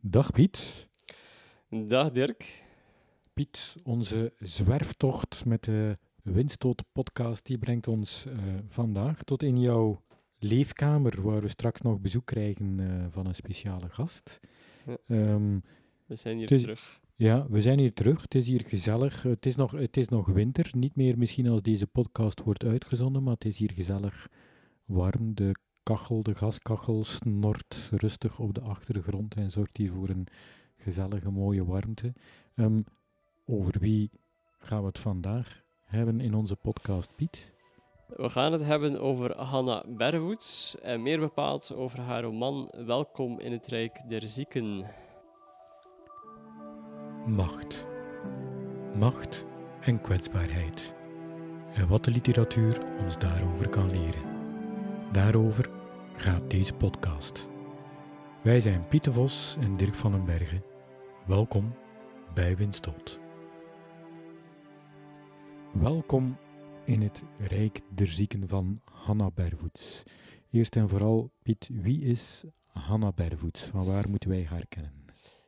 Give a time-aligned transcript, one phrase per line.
[0.00, 0.88] Dag Piet.
[1.68, 2.64] Dag Dirk.
[3.34, 8.34] Piet, onze zwerftocht met de Windstoot podcast die brengt ons uh,
[8.68, 10.02] vandaag tot in jouw
[10.38, 14.40] leefkamer, waar we straks nog bezoek krijgen uh, van een speciale gast.
[14.86, 14.96] Ja.
[15.06, 15.58] Ehm,
[16.06, 17.00] We zijn hier terug.
[17.16, 18.22] ja, we zijn hier terug.
[18.22, 19.22] Het is hier gezellig.
[19.22, 20.70] Het is, nog, het is nog winter.
[20.72, 24.28] Niet meer misschien als deze podcast wordt uitgezonden, maar het is hier gezellig
[24.84, 25.34] warm.
[25.34, 25.54] De
[25.90, 30.26] kachel, de gaskachel snort rustig op de achtergrond en zorgt hier voor een
[30.76, 32.12] gezellige, mooie warmte.
[32.54, 32.80] Ehm,
[33.46, 34.10] over wie
[34.58, 37.52] gaan we het vandaag hebben in onze podcast, Piet?
[38.06, 43.52] We gaan het hebben over Hanna Bervoets en meer bepaald over haar roman Welkom in
[43.52, 44.84] het Rijk der Zieken.
[47.26, 47.86] Macht.
[48.94, 49.44] Macht
[49.80, 50.94] en kwetsbaarheid.
[51.74, 54.28] En wat de literatuur ons daarover kan leren.
[55.12, 55.79] Daarover
[56.20, 57.48] gaat deze podcast.
[58.42, 60.62] Wij zijn Piet de Vos en Dirk van den Bergen.
[61.26, 61.74] Welkom
[62.34, 63.20] bij Windstoot.
[65.72, 66.36] Welkom
[66.84, 70.02] in het Rijk der Zieken van Hanna Bervoets.
[70.50, 73.66] Eerst en vooral, Piet, wie is Hanna Bervoets?
[73.66, 74.92] Van waar moeten wij haar kennen?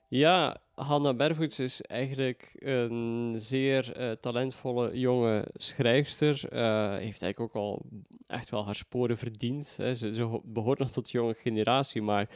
[0.08, 6.48] Ja, Hanna Bervoets is eigenlijk een zeer eh, talentvolle jonge schrijfster.
[6.48, 7.82] Eh, heeft eigenlijk ook al
[8.26, 9.76] echt wel haar sporen verdiend.
[9.76, 9.94] Hè.
[9.94, 12.28] Ze, ze ho- behoort nog tot de jonge generatie, maar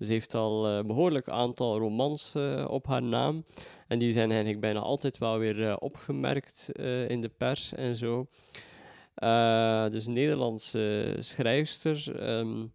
[0.00, 3.44] ze heeft al een behoorlijk aantal romans eh, op haar naam.
[3.88, 7.96] En die zijn eigenlijk bijna altijd wel weer eh, opgemerkt eh, in de pers en
[7.96, 8.26] zo.
[9.14, 12.20] Eh, dus een Nederlandse schrijfster.
[12.20, 12.66] ehm,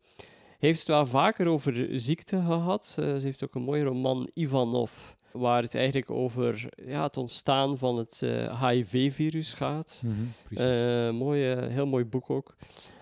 [0.68, 2.96] heeft het wel vaker over ziekte gehad.
[3.00, 7.78] Eh, ze heeft ook een mooie roman, Ivanov, waar het eigenlijk over ja, het ontstaan
[7.78, 8.20] van het
[8.60, 10.04] HIV-virus gaat.
[10.44, 10.66] Precies.
[10.66, 12.56] Eh, mooie, heel mooi boek ook.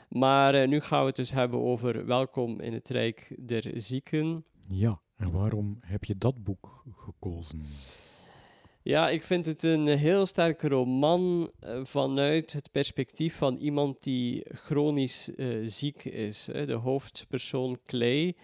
[0.09, 4.45] Maar eh, nu gaan we het dus hebben over Welkom in het Rijk der Zieken.
[4.67, 7.66] Ja, en waarom heb je dat boek gekozen?
[8.84, 14.44] Ja, ik vind het een heel sterke roman eh, vanuit het perspectief van iemand die
[14.54, 16.48] chronisch eh, ziek is.
[16.52, 16.66] Hè.
[16.66, 18.36] De hoofdpersoon Clay,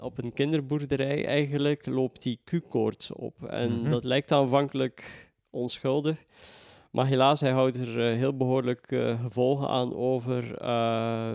[0.00, 3.44] op een kinderboerderij eigenlijk, loopt die Q-koorts op.
[3.44, 3.90] En Mhm.
[3.90, 6.22] dat lijkt aanvankelijk onschuldig.
[6.90, 10.44] Maar helaas, hij houdt er eh, heel behoorlijk eh, gevolgen aan over.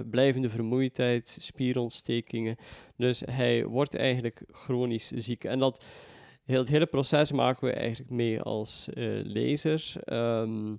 [0.09, 2.55] blijvende vermoeidheid, spierontstekingen.
[2.97, 5.43] Dus hij wordt eigenlijk chronisch ziek.
[5.43, 5.85] En dat
[6.45, 9.93] heel, het hele proces maken we eigenlijk mee als eh, lezer.
[10.03, 10.75] Ehm,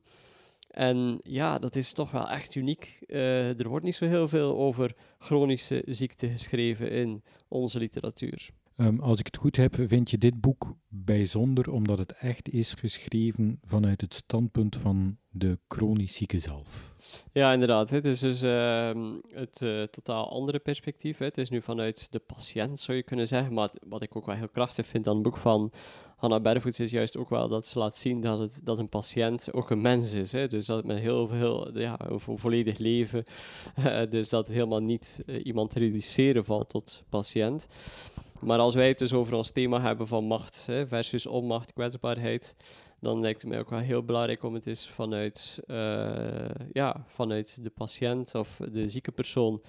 [0.71, 3.03] en ja, dat is toch wel echt uniek.
[3.07, 8.51] Eh, er wordt niet zo heel veel over chronische ziekte geschreven in onze literatuur.
[8.77, 12.75] Ehm, als ik het goed heb, vind je dit boek bijzonder omdat het echt is
[12.75, 16.95] geschreven vanuit het standpunt van de chronisch zieke zelf.
[17.33, 17.91] Ja, inderdaad.
[17.91, 21.19] Het is dus ehm, het eh, totaal andere perspectief.
[21.19, 23.55] Het is nu vanuit de patiënt, zou je kunnen zeggen.
[23.55, 25.73] Maar wat ik ook wel heel krachtig vind aan het boek van
[26.17, 29.53] Hanna Bervoets is juist ook wel dat ze laat zien dat, het, dat een patiënt
[29.53, 30.33] ook een mens is.
[30.33, 30.47] Hè.
[30.47, 33.25] Dus dat met heel veel, ja, volledig leven.
[33.75, 37.69] eh, dus dat helemaal niet eh, iemand te reduceren valt tot patiënt.
[38.41, 42.57] Maar als wij het dus over ons thema hebben van macht hè, versus onmacht, kwetsbaarheid,
[43.01, 47.59] dan lijkt het mij ook wel heel belangrijk om het eens vanuit, eh, ja, vanuit
[47.63, 49.63] de patiënt of de zieke persoon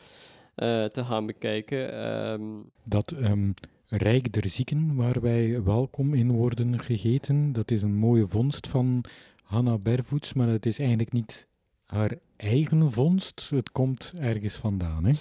[0.56, 1.94] eh, te gaan bekijken.
[1.94, 2.42] Ehm,
[2.84, 3.52] Dat ehm,
[3.90, 9.04] Rijk der Zieken, waar wij welkom in worden gegeten, dat is een mooie vondst van
[9.44, 11.48] Hanna Bervoets, maar het is eigenlijk niet
[11.88, 13.50] haar eigen vondst.
[13.50, 15.06] Het komt ergens vandaan.
[15.06, 15.12] Hè?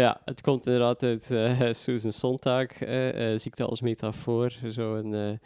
[0.00, 5.38] ja, het komt inderdaad uit eh, Susan Sontag, eh, eh, ziekte als metafoor, zo'n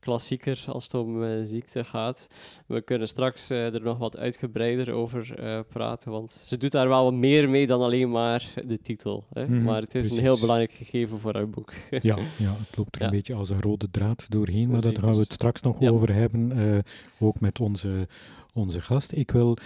[0.00, 2.26] klassieker als het om ziekte gaat.
[2.66, 5.34] We kunnen straks er nog wat uitgebreider over
[5.68, 9.24] praten, want ze doet daar wel wat meer mee dan alleen maar de titel.
[9.32, 9.46] Hè?
[9.46, 11.72] Mhm, maar het is een heel belangrijk gegeven voor haar boek.
[11.90, 15.12] Ja, ja, het loopt er een beetje als een rode draad doorheen, maar daar gaan
[15.12, 15.90] we het straks nog Ja.
[15.90, 16.82] over hebben,
[17.18, 18.08] ook met onze,
[18.54, 19.16] onze gast.
[19.16, 19.56] Ik wil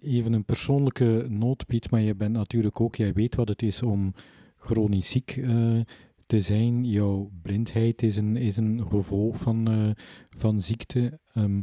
[0.00, 3.82] even een persoonlijke noot, Piet, maar je bent natuurlijk ook, jij weet wat het is
[3.82, 4.14] om
[4.56, 5.80] chronisch ziek eh,
[6.26, 6.84] te zijn.
[6.84, 11.20] Jouw blindheid is een, is een gevolg van, eh, van ziekte.
[11.32, 11.60] Ehm,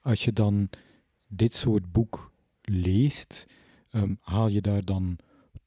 [0.00, 0.68] als je dan
[1.28, 2.32] dit soort boek
[2.62, 3.46] leest,
[3.90, 5.18] ehm, haal je daar dan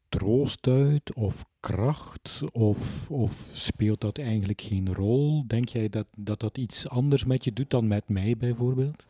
[0.10, 2.42] troost uit of kracht?
[2.51, 5.44] Of, of speelt dat eigenlijk geen rol?
[5.48, 9.06] Denk jij dat, dat dat iets anders met je doet dan met mij bijvoorbeeld?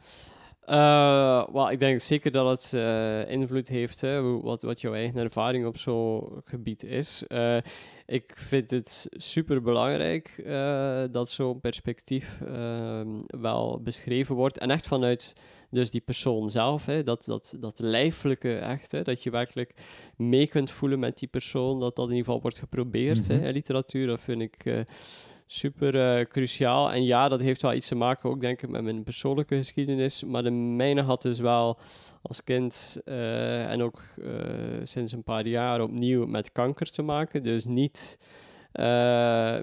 [1.52, 5.66] Wel, ik denk zeker dat het eh, invloed heeft, hè, wat, wat jouw eigen ervaring
[5.66, 7.24] op zo'n gebied is.
[7.28, 7.58] Eh,
[8.06, 10.44] ik vind het super belangrijk
[11.12, 14.58] dat zo'n perspectief ehm, wel beschreven wordt.
[14.58, 15.34] En echt vanuit
[15.70, 19.74] dus die persoon zelf, hè, dat, dat, dat lijfelijke echt, hè, dat je werkelijk
[20.18, 23.32] mee kunt voelen met die persoon, dat dat in ieder geval wordt geprobeerd Mhm.
[23.40, 24.08] hè, in literatuur.
[24.08, 24.86] Dat vind ik
[25.48, 26.92] eh, super cruciaal.
[26.92, 30.24] En ja, dat heeft wel iets te maken ook, denk ik, met mijn persoonlijke geschiedenis.
[30.24, 31.78] Maar de mijne had dus wel
[32.22, 34.02] als kind en ook
[34.84, 37.44] sinds een paar jaar opnieuw met kanker te maken.
[37.44, 38.20] Dus niet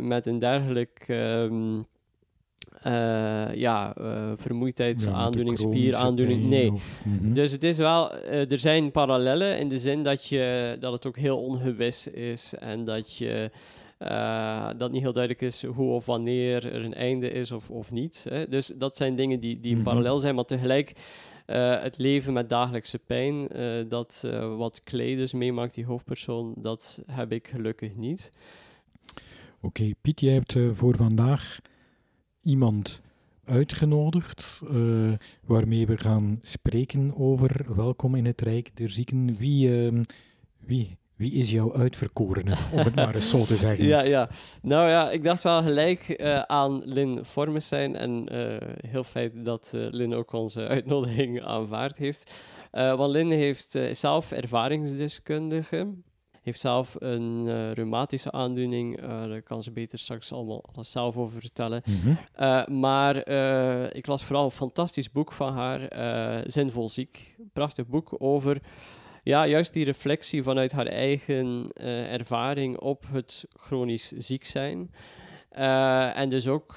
[0.01, 1.05] met een dergelijk...
[1.07, 1.81] Ehm,
[2.87, 6.49] uh, ja, uh, vermoeidheidsaandoening, ja, spieraandoening.
[6.49, 6.73] Nee.
[7.05, 7.33] Mhm.
[7.33, 11.07] Dus het is wel, uh, er zijn parallellen in de zin dat, je, dat het
[11.07, 13.51] ook heel ongewis is en dat je.
[14.77, 18.27] Dat niet heel duidelijk is hoe of wanneer er een einde is of, of niet.
[18.29, 18.49] Hè.
[18.49, 20.93] Dus dat zijn dingen die, die mm parallel zijn, maar tegelijk
[21.83, 23.49] het leven met dagelijkse pijn,
[23.89, 28.33] dat wat Kleders meemaakt, die hoofdpersoon, dat heb ik gelukkig niet.
[29.61, 31.61] Oké, Piet, jij hebt voor vandaag
[32.43, 33.03] iemand
[33.45, 35.13] uitgenodigd uh,
[35.45, 39.37] waarmee we gaan spreken over Welkom in het Rijk der Zieken.
[39.37, 40.01] Wie, uh,
[40.59, 43.87] wie, wie is jouw uitverkorene, om het maar eens zo te zeggen?
[43.95, 44.29] Ja, ja.
[44.63, 47.25] Nou ja, ik dacht wel gelijk uh, aan Lynn
[47.57, 52.33] zijn en eh, heel fijn dat Lynn ook onze uitnodiging aanvaard heeft.
[52.71, 55.87] want Lynn heeft zelf ervaringsdeskundige
[56.45, 59.03] heeft zelf een uh, reumatische aandoening.
[59.03, 61.83] Uh, daar kan ze beter straks allemaal alles zelf over vertellen.
[61.85, 62.15] Mhm.
[62.33, 63.29] Eh, maar
[63.95, 65.81] ik las vooral een fantastisch boek van haar,
[66.47, 67.37] Zinvol Ziek.
[67.53, 68.61] Prachtig boek over
[69.25, 71.73] ja, juist die reflectie vanuit haar eigen
[72.11, 74.91] ervaring op het chronisch ziek zijn.
[76.15, 76.77] en dus ook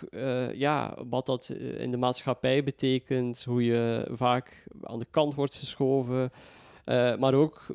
[0.53, 6.31] ja, wat dat in de maatschappij betekent, hoe je vaak aan de kant wordt geschoven,
[7.19, 7.65] maar ook,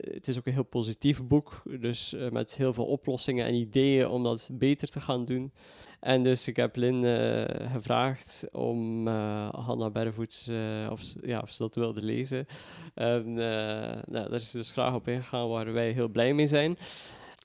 [0.00, 4.22] het is ook een heel positief boek, dus met heel veel oplossingen en ideeën om
[4.22, 5.52] dat beter te gaan doen.
[6.00, 7.04] En dus ik heb Lin
[7.72, 9.06] gevraagd om
[9.48, 10.50] Hanna Bervoets,
[10.90, 12.46] of, ja, of ze dat wilde lezen.
[12.94, 16.78] En nou, daar is ze dus graag op ingegaan, waar wij heel blij mee zijn.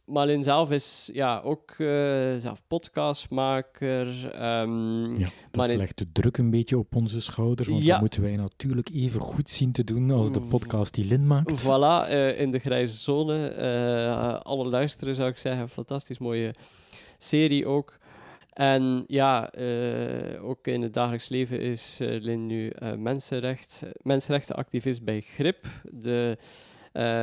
[0.06, 1.88] Malin zelf is ja, ook uh,
[2.38, 4.08] zelf podcastmaker.
[4.62, 7.92] Um, ja, dat legt de druk een beetje op onze schouders, want ja.
[7.92, 11.64] dat moeten wij natuurlijk even goed zien te doen als de podcast die Lin maakt.
[11.66, 13.56] Voilà, uh, in de grijze zone.
[13.56, 16.54] Uh, alle luisteren zou ik zeggen, fantastisch mooie
[17.18, 18.00] serie ook.
[18.52, 19.52] En ja,
[20.42, 26.38] ook in het dagelijks leven is Lin nu mensenrecht, mensenrechtenactivist bij GRIP, de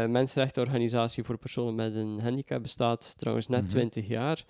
[0.09, 4.45] mensenrechtenorganisatie voor personen met een handicap bestaat trouwens net mm 20 jaar.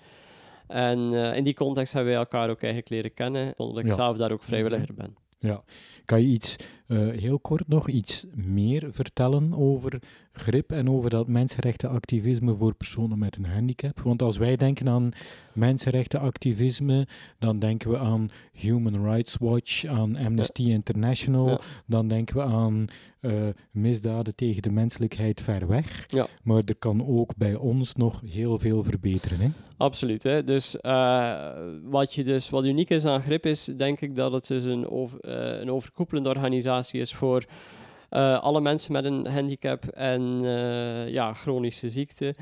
[0.67, 4.33] En in die context hebben wij elkaar ook eigenlijk leren kennen, omdat ik zelf daar
[4.33, 5.17] ook vrijwilliger ben.
[5.40, 5.62] Ja,
[6.05, 6.56] kan je iets
[6.87, 10.02] uh, heel kort nog iets meer vertellen over
[10.32, 14.00] grip en over dat mensenrechtenactivisme voor personen met een handicap?
[14.00, 15.11] Want als wij denken aan
[15.52, 17.06] mensenrechtenactivisme,
[17.38, 22.87] dan denken we aan Human Rights Watch, aan Amnesty International, dan denken we aan
[23.20, 23.32] uh,
[23.70, 26.05] misdaden tegen de menselijkheid ver weg.
[26.09, 26.26] Ja.
[26.43, 29.41] Maar er kan ook bij ons nog heel veel verbeteren.
[29.41, 29.49] Hè?
[29.76, 30.23] Absoluut.
[30.23, 30.44] Hè?
[30.44, 31.50] Dus uh,
[31.82, 34.88] wat, je dus, wat uniek is aan grip is, denk ik dat het dus een,
[34.88, 35.19] over,
[35.61, 37.44] een overkoepelende organisatie is voor
[38.41, 40.41] alle mensen met een handicap en
[41.11, 42.35] ja, chronische ziekte.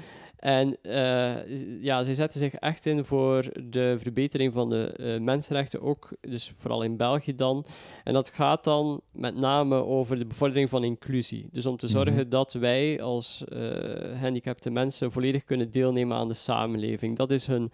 [0.46, 6.08] En uh, ja, ze zetten zich echt in voor de verbetering van de mensenrechten, ook
[6.20, 7.64] dus vooral in België dan.
[8.04, 11.48] En dat gaat dan met name over de bevordering van inclusie.
[11.52, 12.28] Dus om te zorgen mhm.
[12.28, 17.16] dat wij als gehandicapte mensen volledig kunnen deelnemen aan de samenleving.
[17.16, 17.72] Dat is hun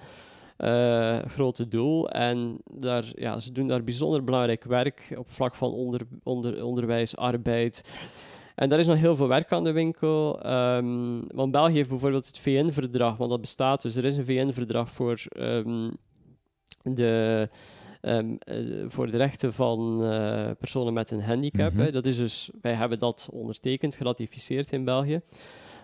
[0.59, 2.11] uh, grote doel.
[2.11, 7.17] En daar, ja, ze doen daar bijzonder belangrijk werk op vlak van onder, onder, onderwijs,
[7.17, 7.85] arbeid.
[8.55, 10.47] En daar is nog heel veel werk aan de winkel.
[10.47, 13.97] Um, want België heeft bijvoorbeeld het VN-verdrag, want dat bestaat dus.
[13.97, 15.97] Er is een VN-verdrag voor, um,
[16.83, 17.49] de,
[18.03, 21.73] um, uh, voor de rechten van uh, personen met een handicap.
[21.73, 21.93] Mm -hmm.
[21.93, 25.21] Dat is dus, wij hebben dat ondertekend, geratificeerd in België.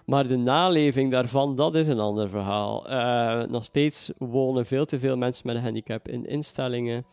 [0.05, 2.91] Maar de naleving daarvan, dat is een ander verhaal.
[2.91, 7.05] Uh, nog steeds wonen veel te veel mensen met een handicap in instellingen.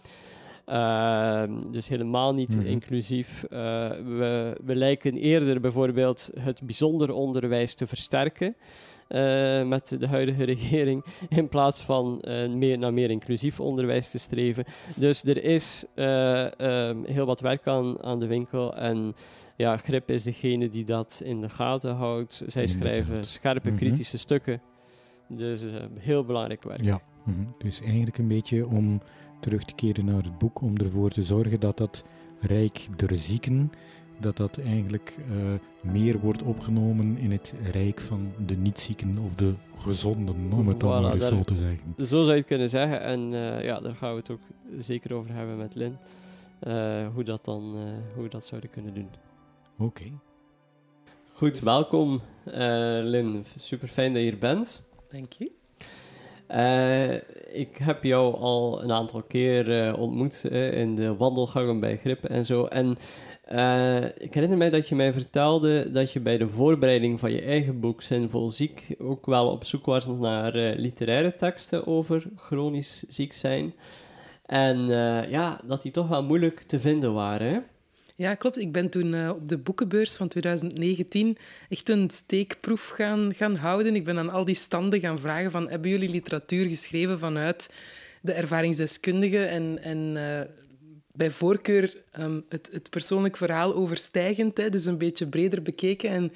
[0.67, 2.67] Uh, dus helemaal niet mhm.
[2.67, 3.43] inclusief.
[3.43, 3.49] Uh,
[3.89, 8.55] we, we lijken eerder bijvoorbeeld het bijzonder onderwijs te versterken.
[9.09, 14.17] Uh, met de huidige regering, in plaats van uh, meer naar meer inclusief onderwijs te
[14.17, 14.65] streven.
[14.95, 16.47] Dus er is uh,
[17.03, 18.75] heel wat werk aan, aan de winkel.
[18.75, 19.13] En
[19.55, 22.43] ja, Grip is degene die dat in de gaten houdt.
[22.47, 23.77] Zij schrijven scherpe, mhm.
[23.77, 24.61] kritische stukken.
[25.27, 25.65] Dus
[25.99, 26.83] heel belangrijk werk.
[26.83, 27.55] Ja, mm -hmm.
[27.57, 29.01] dus eigenlijk een beetje om
[29.39, 32.03] terug te keren naar het boek, om ervoor te zorgen dat dat
[32.39, 33.71] Rijk der Zieken,
[34.19, 39.53] dat dat eigenlijk uh, meer wordt opgenomen in het Rijk van de niet-zieken of de
[39.75, 41.93] gezonden, om het dan maar eens zo te zeggen.
[41.97, 43.01] Zo zou je het kunnen zeggen.
[43.01, 44.41] En uh, ja, daar gaan we het ook
[44.77, 45.97] zeker over hebben met Lin.
[47.13, 47.61] hoe, dat dan,
[48.13, 49.09] hoe we dat zouden kunnen doen.
[49.77, 50.03] Oké.
[51.33, 52.53] Goed, welkom uh,
[53.03, 53.45] Lin.
[53.57, 54.85] Super fijn dat je hier bent.
[55.07, 55.51] Dank je.
[56.51, 57.13] Uh,
[57.53, 62.65] ik heb jou al een aantal keer ontmoet in de wandelgangen bij Grip en zo.
[62.65, 62.97] En
[63.51, 67.41] uh, ik herinner mij dat je mij vertelde dat je bij de voorbereiding van je
[67.41, 73.33] eigen boek Zinvol Ziek ook wel op zoek was naar literaire teksten over chronisch ziek
[73.33, 73.73] zijn.
[74.45, 74.77] En
[75.29, 77.65] ja, dat die toch wel moeilijk te vinden waren.
[78.17, 78.57] Ja, klopt.
[78.57, 81.37] Ik ben toen uh, op de boekenbeurs van 2019
[81.69, 83.95] echt een steekproef gaan, gaan houden.
[83.95, 87.69] Ik ben aan al die standen gaan vragen van hebben jullie literatuur geschreven vanuit
[88.21, 90.41] de ervaringsdeskundige en, en uh,
[91.11, 96.09] bij voorkeur um, het, het persoonlijk verhaal overstijgend, hè, dus een beetje breder bekeken.
[96.09, 96.31] En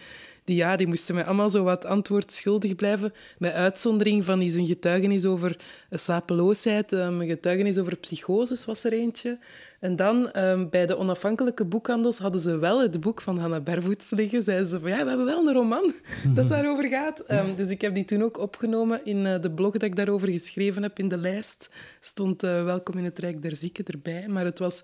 [0.49, 3.13] die, ja, die moesten mij allemaal zo wat antwoord schuldig blijven.
[3.37, 5.57] Met uitzondering van die zijn getuigenis over
[5.89, 9.37] slapeloosheid, um, een getuigenis over psychoses was er eentje.
[9.79, 14.09] En dan um, bij de onafhankelijke boekhandels hadden ze wel het boek van Hannah Bervoets
[14.09, 14.43] liggen.
[14.43, 15.93] Zeiden ze van ja, we hebben wel een roman
[16.35, 17.31] dat daarover gaat.
[17.31, 20.27] Um, dus ik heb die toen ook opgenomen in uh, de blog dat ik daarover
[20.27, 20.99] geschreven heb.
[20.99, 24.27] In de lijst stond uh, Welkom in het Rijk der Zieken erbij.
[24.27, 24.83] Maar het was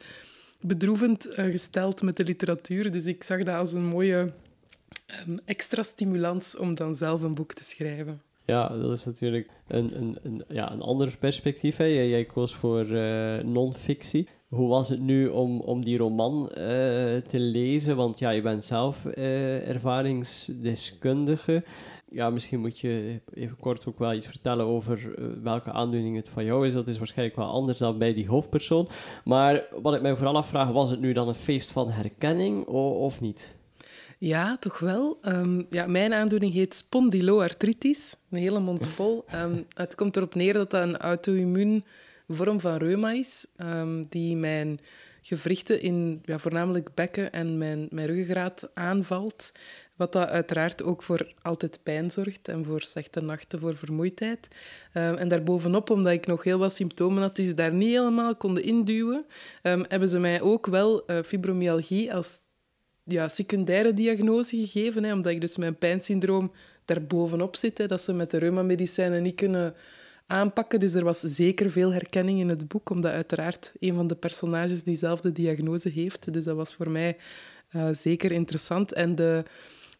[0.61, 2.91] bedroevend uh, gesteld met de literatuur.
[2.91, 4.31] Dus ik zag dat als een mooie
[5.27, 8.21] um, extra stimulans om dan zelf een boek te schrijven.
[8.45, 11.77] Ja, dat is natuurlijk een, een, een, ja, een ander perspectief.
[11.77, 11.85] Hè.
[11.85, 14.27] Jij, koos voor uh, non-fictie.
[14.47, 16.55] Hoe was het nu om, om die roman uh,
[17.17, 17.95] te lezen?
[17.95, 21.63] Want ja, je bent zelf uh, ervaringsdeskundige.
[22.09, 26.45] Ja, misschien moet je even kort ook wel iets vertellen over welke aandoening het van
[26.45, 26.73] jou is.
[26.73, 28.87] Dat is waarschijnlijk wel anders dan bij die hoofdpersoon.
[29.23, 33.21] Maar wat ik mij vooral afvraag, was het nu dan een feest van herkenning of
[33.21, 33.57] niet?
[34.25, 35.17] Ja, toch wel.
[35.21, 39.25] Ehm, ja, mijn aandoening heet spondyloartritis, een hele mond vol.
[39.35, 41.83] Um, het komt erop neer dat dat een auto-immuun
[42.27, 44.79] vorm van reuma is, um, die mijn
[45.21, 49.51] gewrichten in ja, voornamelijk bekken en mijn, mijn ruggengraat aanvalt.
[49.97, 54.47] Wat dat uiteraard ook voor altijd pijn zorgt en voor slechte nachten, voor vermoeidheid.
[54.91, 58.63] en daarbovenop, omdat ik nog heel wat symptomen had die ze daar niet helemaal konden
[58.63, 59.25] induwen,
[59.61, 62.39] hebben ze mij ook wel uh, fibromyalgie als
[63.05, 66.51] ja, secundaire diagnose gegeven, hè, omdat ik dus mijn pijnsyndroom
[66.85, 69.75] daarbovenop zit, hè, dat ze met de reumamedicijnen niet kunnen
[70.27, 70.79] aanpakken.
[70.79, 74.83] Dus er was zeker veel herkenning in het boek, omdat uiteraard een van de personages
[74.83, 76.33] diezelfde diagnose heeft.
[76.33, 77.17] Dus dat was voor mij
[77.71, 78.93] uh, zeker interessant.
[78.93, 79.43] En de,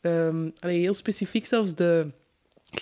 [0.02, 2.12] um, allee, heel specifiek zelfs de,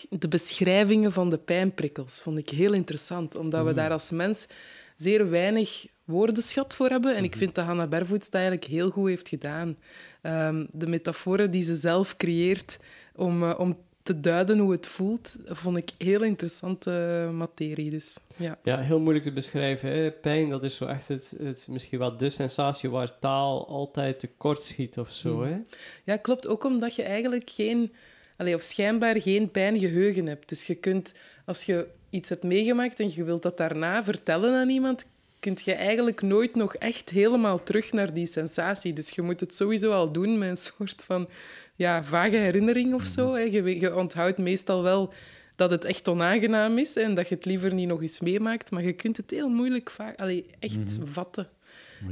[0.10, 3.76] de beschrijvingen van de pijnprikkels vond ik heel interessant, omdat we mm.
[3.76, 4.48] daar als mens
[4.96, 7.16] zeer weinig woordenschat voor hebben.
[7.16, 7.40] En ik mhm.
[7.40, 9.78] vind dat Hannah Bervoets dat eigenlijk heel goed heeft gedaan.
[10.22, 12.80] Um, de metaforen die ze zelf creëert
[13.16, 17.90] om, uh, om te duiden hoe het voelt, vond ik heel interessante materie.
[17.90, 18.60] Dus, ja.
[18.64, 19.90] ja, heel moeilijk te beschrijven.
[19.90, 20.12] Hè?
[20.12, 24.62] Pijn, dat is zo echt het, het, misschien wel de sensatie waar taal altijd tekort
[24.62, 25.38] schiet of zo.
[25.38, 25.48] Mhm.
[25.48, 25.58] Hè?
[26.04, 26.48] Ja, klopt.
[26.48, 27.94] Ook omdat je eigenlijk geen,
[28.38, 30.50] allez, of schijnbaar geen pijngeheugen hebt.
[30.50, 31.14] Dus je kunt,
[31.46, 35.06] als je iets hebt meegemaakt en je wilt dat daarna vertellen aan iemand,
[35.44, 38.94] kun je eigenlijk nooit nog echt helemaal terug naar die sensatie.
[38.94, 41.28] Dus je moet het sowieso al doen met een soort van
[41.76, 43.34] ja, vage herinnering of zo.
[43.34, 43.40] Hè.
[43.40, 45.14] Je, je onthoudt meestal wel
[45.56, 48.84] dat het echt onaangenaam is en dat je het liever niet nog eens meemaakt, maar
[48.84, 51.08] je kunt het heel moeilijk Allee, echt mhm.
[51.08, 51.48] vatten.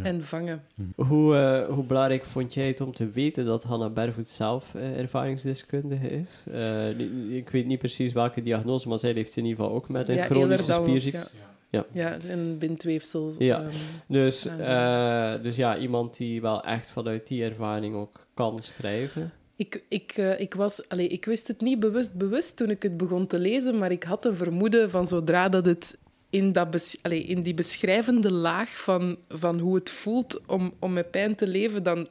[0.03, 0.63] En vangen.
[0.75, 1.07] Mhm.
[1.07, 4.99] Hoe, uh, hoe belangrijk vond jij het om te weten dat Hannah Bervoet zelf uh,
[4.99, 6.43] ervaringsdeskundige is?
[6.53, 6.99] Uh,
[7.35, 10.15] ik weet niet precies welke diagnose, maar zij heeft in ieder geval ook met een
[10.15, 11.17] ja, chronische spierziekte.
[11.33, 11.50] Ja.
[11.71, 13.33] Ja, ja en bindweefsel.
[13.37, 13.63] Ja.
[13.63, 13.71] Um,
[14.07, 19.31] dus, uh, dus ja, iemand die wel echt vanuit die ervaring ook kan schrijven.
[19.55, 22.97] Ik, ik, uh, ik, was, allez, ik wist het niet bewust bewust toen ik het
[22.97, 25.97] begon te lezen, maar ik had een vermoeden van zodra dat het
[26.29, 31.11] in, dat allez, in die beschrijvende laag van, van hoe het voelt om, om met
[31.11, 32.07] pijn te leven, dan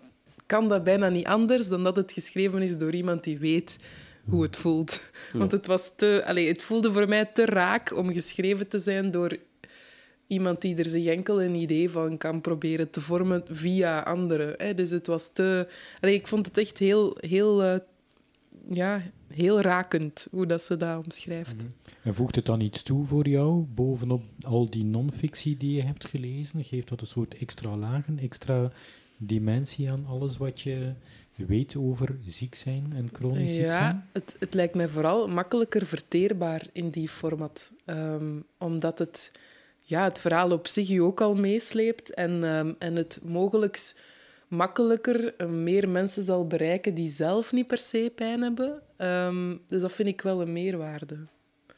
[0.46, 3.78] kan dat bijna niet anders dan dat het geschreven is door iemand die weet
[4.24, 5.10] hoe het voelt.
[5.32, 9.10] Want het, was te, allez, het voelde voor mij te raak om geschreven te zijn
[9.10, 9.38] door
[10.30, 14.54] iemand die er zich enkel een idee van kan proberen te vormen via anderen.
[14.56, 14.74] Hè.
[14.74, 15.68] Dus het was te...
[16.00, 17.74] Allee, ik vond het echt heel, heel, uh,
[18.68, 21.56] ja, heel rakend hoe dat ze dat omschrijft.
[21.56, 21.66] Mhm.
[22.02, 26.06] En voegt het dan iets toe voor jou, bovenop al die non-fictie die je hebt
[26.06, 26.64] gelezen?
[26.64, 28.72] Geeft dat een soort extra lagen, extra
[29.16, 30.92] dimensie aan alles wat je
[31.46, 33.72] weet over ziek zijn en chronisch ziek zijn?
[33.72, 37.72] Ja, het, het lijkt mij vooral makkelijker verteerbaar in die format.
[37.86, 39.30] Um, omdat het
[39.90, 43.94] ja, het verhaal op zich je ook al meesleept en, um, en het mogelijk
[44.48, 48.82] makkelijker uh, meer mensen zal bereiken die zelf niet per se pijn hebben.
[48.98, 51.14] Um, dus dat vind ik wel een meerwaarde.
[51.14, 51.28] Mm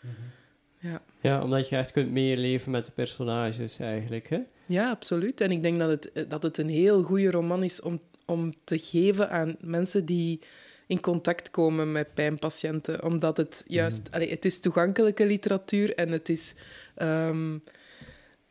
[0.00, 0.90] -hmm.
[0.90, 1.02] Ja.
[1.20, 4.40] ja, omdat je echt kunt meeleven met de personages eigenlijk, hè?
[4.66, 5.40] Ja, absoluut.
[5.40, 8.78] En ik denk dat het, dat het een heel goede roman is om, om te
[8.78, 10.40] geven aan mensen die
[10.86, 13.04] in contact komen met pijnpatiënten.
[13.04, 14.08] Omdat het juist...
[14.10, 16.54] allee, het is toegankelijke literatuur en het is...
[16.94, 17.56] ehm,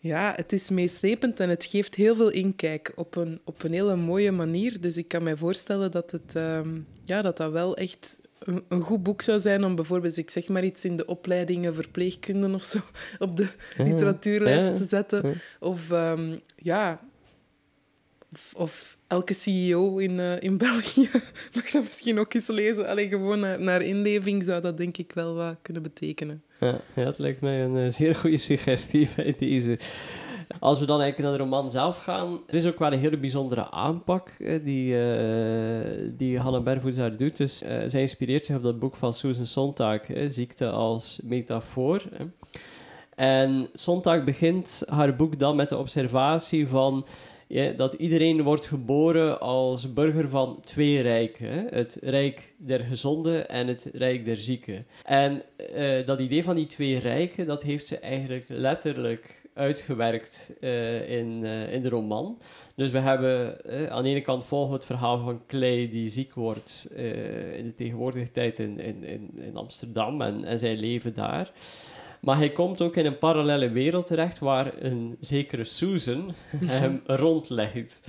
[0.01, 3.95] ja, het is meeslepend en het geeft heel veel inkijk op een, op een hele
[3.95, 4.81] mooie manier.
[4.81, 8.81] Dus ik kan mij voorstellen dat het, ehm, ja, dat, dat wel echt een, een
[8.81, 12.63] goed boek zou zijn om bijvoorbeeld, ik zeg maar iets, in de opleidingen verpleegkunde of
[12.63, 12.79] zo
[13.19, 14.73] op de literatuurlijst Ja.
[14.73, 15.27] te zetten.
[15.27, 15.33] Ja.
[15.59, 17.01] Of ehm, ja,
[18.31, 21.09] of, of elke CEO in, eh, in België
[21.55, 22.87] mag dat misschien ook eens lezen.
[22.87, 26.43] Alleen gewoon naar, naar inleving zou dat denk ik wel wat kunnen betekenen.
[26.61, 29.79] Ja, ja, het lijkt mij een eh, zeer goede suggestie bij deze.
[30.59, 33.17] Als we dan eigenlijk naar de roman zelf gaan, er is ook wel een hele
[33.17, 37.37] bijzondere aanpak eh, die, eh, die Hannah Bervoets daar doet.
[37.37, 42.03] Dus zij inspireert zich op dat boek van Susan Sontag, Ziekte als metafoor.
[43.15, 47.05] En Sontag begint haar boek dan met de observatie van
[47.51, 51.47] ja, dat iedereen wordt geboren als burger van twee rijken.
[51.47, 51.63] Hè?
[51.69, 54.85] Het rijk der gezonden en het rijk der zieken.
[55.03, 55.41] En
[55.73, 61.41] eh, dat idee van die twee rijken, dat heeft ze eigenlijk letterlijk uitgewerkt eh, in,
[61.43, 62.37] eh, in de roman.
[62.75, 63.57] Dus we hebben
[63.91, 66.87] aan de ene kant volgen het verhaal van Clay die ziek wordt
[67.55, 71.51] in de tegenwoordige tijd in, in, in, in Amsterdam en, en zijn leven daar.
[72.21, 76.33] Maar hij komt ook in een parallele wereld terecht waar een zekere Susan
[76.65, 78.03] hem rondlegt.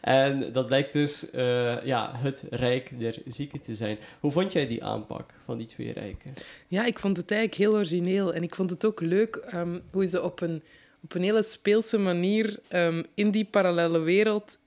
[0.00, 3.98] En dat blijkt dus eh, ja, het rijk der zieken te zijn.
[4.20, 6.32] Hoe vond jij die aanpak van die twee rijken?
[6.68, 8.34] Ja, ik vond het eigenlijk heel origineel.
[8.34, 10.62] En ik vond het ook leuk ehm, hoe ze op een,
[11.02, 14.58] op een hele speelse manier ehm, in die parallele wereld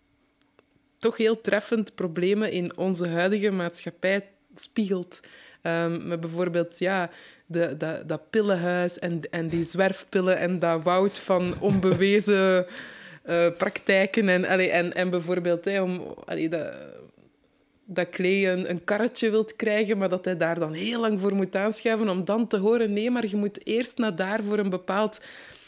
[0.97, 5.19] toch heel treffend problemen in onze huidige maatschappij spiegelt.
[6.01, 7.09] Met bijvoorbeeld ja,
[7.45, 12.65] de, dat, dat pillenhuis en, en die zwerfpillen en dat woud van onbewezen
[13.23, 14.29] eh, praktijken.
[14.29, 16.73] En, allee, en, en bijvoorbeeld om, allee, dat,
[17.85, 21.35] dat Clay een, een karretje wilt krijgen, maar dat hij daar dan heel lang voor
[21.35, 24.69] moet aanschuiven om dan te horen, nee, maar je moet eerst naar daar voor een
[24.69, 25.19] bepaald,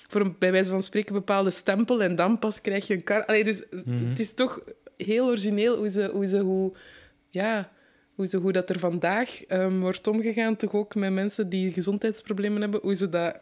[0.08, 3.26] voor een, bij wijze van spreken, bepaalde stempel en dan pas krijg je een kar.
[3.26, 4.60] Allee, dus het- het is toch
[4.98, 6.74] heel origineel hoe ze, hoe, ze, hoe,
[7.30, 7.72] ja,
[8.16, 12.62] hoe, ze, hoe dat er vandaag ehm, wordt omgegaan, toch ook met mensen die gezondheidsproblemen
[12.62, 13.38] hebben, hoe ze dat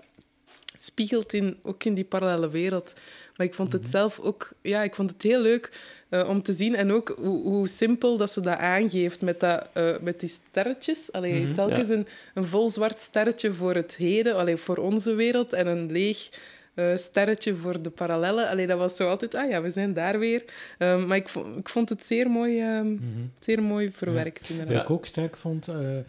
[0.78, 2.94] spiegelt in, ook in die parallele wereld.
[3.36, 4.52] Maar ik vond het zelf ook...
[4.62, 5.80] Ja, ik vond het heel leuk
[6.10, 6.76] eh, om te zien.
[6.76, 11.12] En ook hoe, hoe simpel dat ze dat aangeeft met, dat, eh, met die sterretjes.
[11.12, 11.94] Allee, telkens Ja.
[11.96, 16.30] een, een vol zwart sterretje voor het heden, allee, voor onze wereld, en een leeg
[16.74, 18.50] eh, sterretje voor de parallellen.
[18.50, 19.36] Allee, dat was zo altijd...
[19.36, 20.44] Ah ja, we zijn daar weer.
[20.78, 22.98] Eh, maar ik vond, ik vond het zeer mooi, ehm,
[23.40, 24.74] zeer mooi verwerkt, inderdaad.
[24.74, 26.04] Wat ik ook sterk vond eh, eh,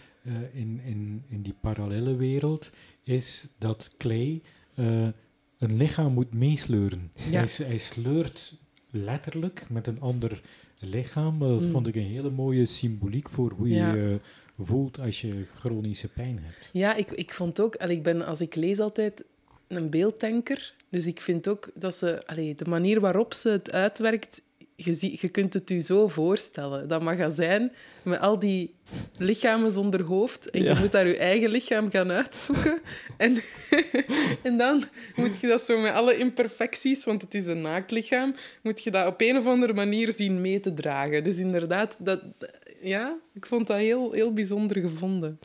[0.52, 2.70] in, in, in die parallele wereld,
[3.02, 4.42] is dat Clay
[5.58, 7.12] een lichaam moet meesleuren.
[7.30, 7.44] Ja.
[7.44, 8.54] Hij, hij sleurt
[8.90, 10.40] letterlijk met een ander
[10.78, 11.38] lichaam.
[11.38, 11.70] Dat Mm.
[11.70, 13.92] vond ik een hele mooie symboliek voor hoe Ja.
[13.94, 14.20] je je
[14.64, 16.68] voelt als je chronische pijn hebt.
[16.72, 19.24] Ja, ik, ik vond ook, allee, ik ben als ik lees altijd
[19.76, 20.74] een beelddenker.
[20.88, 24.40] Dus ik vind ook dat ze, allee, de manier waarop ze het uitwerkt,
[24.76, 26.88] je, zie, je kunt het je zo voorstellen.
[26.88, 28.74] Dat magazijn met al die
[29.16, 30.50] lichamen zonder hoofd.
[30.50, 30.72] En Ja.
[30.72, 32.78] je moet daar je eigen lichaam gaan uitzoeken.
[33.16, 33.40] En,
[34.42, 34.82] en dan
[35.16, 38.90] moet je dat zo met alle imperfecties, want het is een naakt lichaam, moet je
[38.90, 41.24] dat op een of andere manier zien mee te dragen.
[41.24, 42.20] Dus inderdaad, dat,
[42.82, 45.38] ja, ik vond dat heel, heel bijzonder gevonden.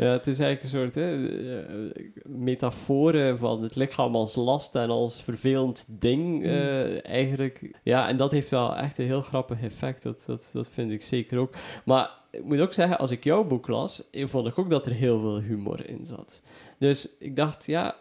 [0.00, 4.90] Ja, het is eigenlijk een soort hè, eh, metafoor van het lichaam als last en
[4.90, 6.44] als vervelend ding.
[6.44, 7.78] eh, eigenlijk.
[7.82, 10.02] Ja, en dat heeft wel echt een heel grappig effect.
[10.02, 11.54] Dat, dat, dat vind ik zeker ook.
[11.84, 14.86] Maar ik moet ook zeggen, als ik jouw boek las, eh, vond ik ook dat
[14.86, 16.42] er heel veel humor in zat.
[16.78, 17.96] Dus ik dacht, ja,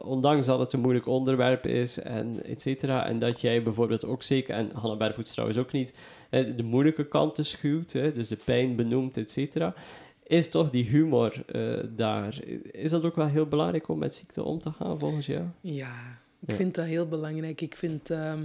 [0.00, 4.22] ondanks dat het een moeilijk onderwerp is en et cetera, en dat jij bijvoorbeeld ook
[4.22, 5.98] zeker, en Hannah Bervoets trouwens ook niet,
[6.30, 9.74] de moeilijke kanten schuwt, hè, dus de pijn benoemt, et cetera,
[10.28, 12.44] is toch die humor eh, daar.
[12.72, 15.46] Is dat ook wel heel belangrijk om met ziekte om te gaan, volgens jou?
[15.60, 16.56] Ja, ik Ja.
[16.56, 17.60] vind dat heel belangrijk.
[17.60, 18.42] Ik vind, ehm,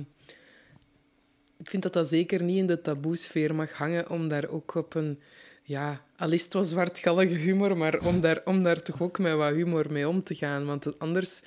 [1.58, 4.96] ik vind dat dat zeker niet in de taboesfeer mag hangen, om daar ook op
[4.96, 5.20] een...
[5.66, 9.36] Ja, al is het wel zwartgallige humor, maar om daar, om daar toch ook met
[9.36, 10.66] wat humor mee om te gaan.
[10.66, 11.42] Want anders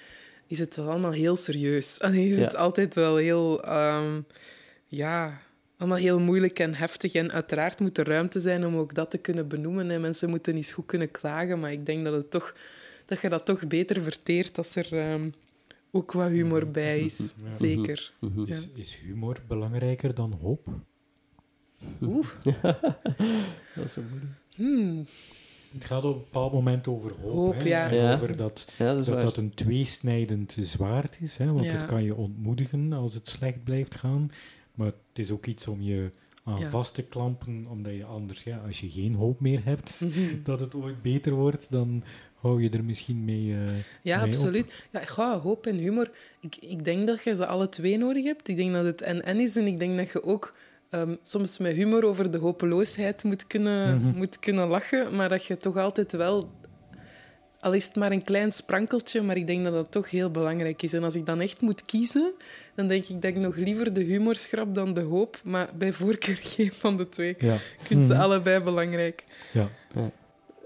[0.46, 1.98] is het wel allemaal heel serieus.
[2.00, 2.44] En is Ja.
[2.44, 3.64] het altijd wel heel...
[3.64, 4.20] ehm,
[4.86, 5.40] ja,
[5.76, 7.12] allemaal heel moeilijk en heftig.
[7.14, 9.90] En uiteraard moet er ruimte zijn om ook dat te kunnen benoemen.
[9.90, 11.60] En mensen moeten eens goed kunnen klagen.
[11.60, 12.54] Maar ik denk dat, het toch,
[13.04, 15.30] dat je dat toch beter verteert als er ehm,
[15.90, 17.34] ook wat humor bij is.
[17.44, 17.56] Ja.
[17.56, 18.12] Zeker.
[18.20, 18.54] Ja.
[18.54, 20.68] Is, is humor belangrijker dan hoop?
[22.02, 22.26] Oeh.
[23.74, 24.32] Dat is zo moeilijk.
[24.54, 25.06] Hmm.
[25.72, 27.32] Het gaat op een bepaald moment over hoop.
[27.32, 27.90] Hoop, hè, ja.
[27.90, 31.36] En over dat, Ja, dat dat dat een tweesnijdend zwaard is.
[31.36, 31.72] Hè, want Ja.
[31.72, 34.30] het kan je ontmoedigen als het slecht blijft gaan.
[34.76, 36.10] Maar het is ook iets om je
[36.44, 36.70] aan Ja.
[36.70, 40.06] vast te klampen, omdat je anders, ja, als je geen hoop meer hebt
[40.44, 42.02] dat het ooit beter wordt, dan
[42.34, 43.54] hou je er misschien mee.
[43.54, 43.64] eh,
[44.02, 44.32] Ja, mee op.
[44.32, 44.86] absoluut.
[44.92, 46.10] Ja, ga, hoop en humor.
[46.40, 48.48] Ik, ik denk dat je ze alle twee nodig hebt.
[48.48, 49.56] Ik denk dat het en-en is.
[49.56, 50.54] En ik denk dat je ook
[50.90, 54.16] ehm, soms met humor over de hopeloosheid moet kunnen, Mhm.
[54.16, 55.14] moet kunnen lachen.
[55.16, 56.50] Maar dat je toch altijd wel...
[57.66, 60.82] Al is het maar een klein sprankeltje, maar ik denk dat dat toch heel belangrijk
[60.82, 60.92] is.
[60.92, 62.32] En als ik dan echt moet kiezen,
[62.74, 65.40] dan denk ik dat ik nog liever de humor schrap dan de hoop.
[65.44, 67.34] Maar bij voorkeur geen van de twee.
[67.38, 67.54] Ja.
[67.54, 68.22] Ik vind ze Mhm.
[68.22, 69.24] allebei belangrijk.
[69.52, 69.68] ja.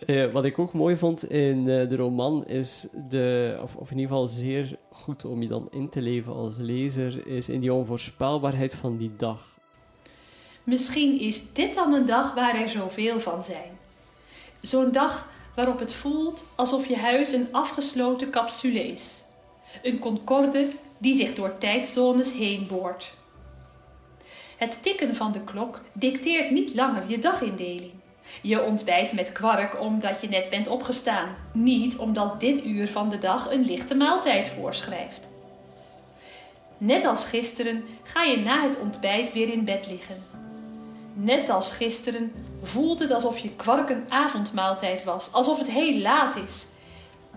[0.06, 3.96] Eh, wat ik ook mooi vond in eh, de roman is de, of, of in
[3.98, 7.72] ieder geval zeer goed om je dan in te leven als lezer, is in die
[7.72, 9.58] onvoorspelbaarheid van die dag.
[10.64, 13.70] Misschien is dit dan een dag waar er zoveel van zijn.
[14.60, 15.28] Zo'n dag
[15.60, 19.24] waarop het voelt alsof je huis een afgesloten capsule is.
[19.82, 20.68] Een concorde
[20.98, 23.14] die zich door tijdzones heen boort.
[24.56, 27.92] Het tikken van de klok dicteert niet langer je dagindeling.
[28.42, 33.18] Je ontbijt met kwark omdat je net bent opgestaan, niet omdat dit uur van de
[33.18, 35.28] dag een lichte maaltijd voorschrijft.
[36.78, 40.24] Net als gisteren ga je na het ontbijt weer in bed liggen.
[41.22, 46.36] Net als gisteren voelt het alsof je kwark een avondmaaltijd was, alsof het heel laat
[46.36, 46.66] is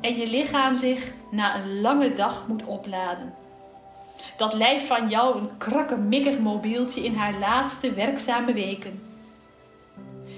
[0.02, 3.34] en je lichaam zich na een lange dag moet opladen.
[4.38, 9.02] Dat lijf van jou een krakkemikkig mobieltje in haar laatste werkzame weken.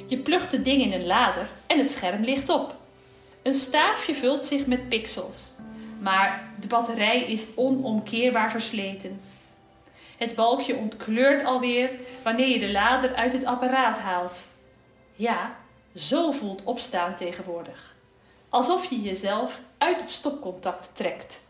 [0.07, 2.75] Je plucht het ding in een lader en het scherm ligt op.
[3.41, 5.51] Een staafje vult zich met pixels,
[5.99, 9.19] maar de batterij is onomkeerbaar versleten.
[10.17, 11.89] Het balkje ontkleurt alweer
[12.23, 14.47] wanneer je de lader uit het apparaat haalt.
[15.15, 15.55] Ja,
[15.95, 17.95] zo voelt opstaan tegenwoordig.
[18.49, 21.43] Alsof je jezelf uit het stopcontact trekt.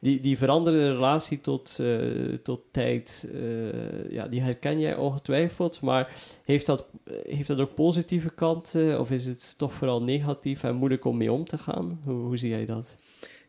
[0.00, 1.96] Die, die veranderde relatie tot, eh,
[2.42, 6.86] tot tijd, eh, ja, die herken jij ongetwijfeld, maar heeft dat,
[7.24, 11.32] heeft dat ook positieve kanten of is het toch vooral negatief en moeilijk om mee
[11.32, 12.00] om te gaan?
[12.04, 12.96] Hoe zie jij dat?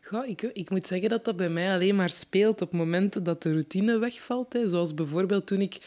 [0.08, 3.41] Goh, ik, ik moet zeggen dat dat bij mij alleen maar speelt op momenten dat
[3.44, 4.54] de routine wegvalt.
[4.54, 4.68] Hè.
[4.68, 5.78] Zoals bijvoorbeeld toen ik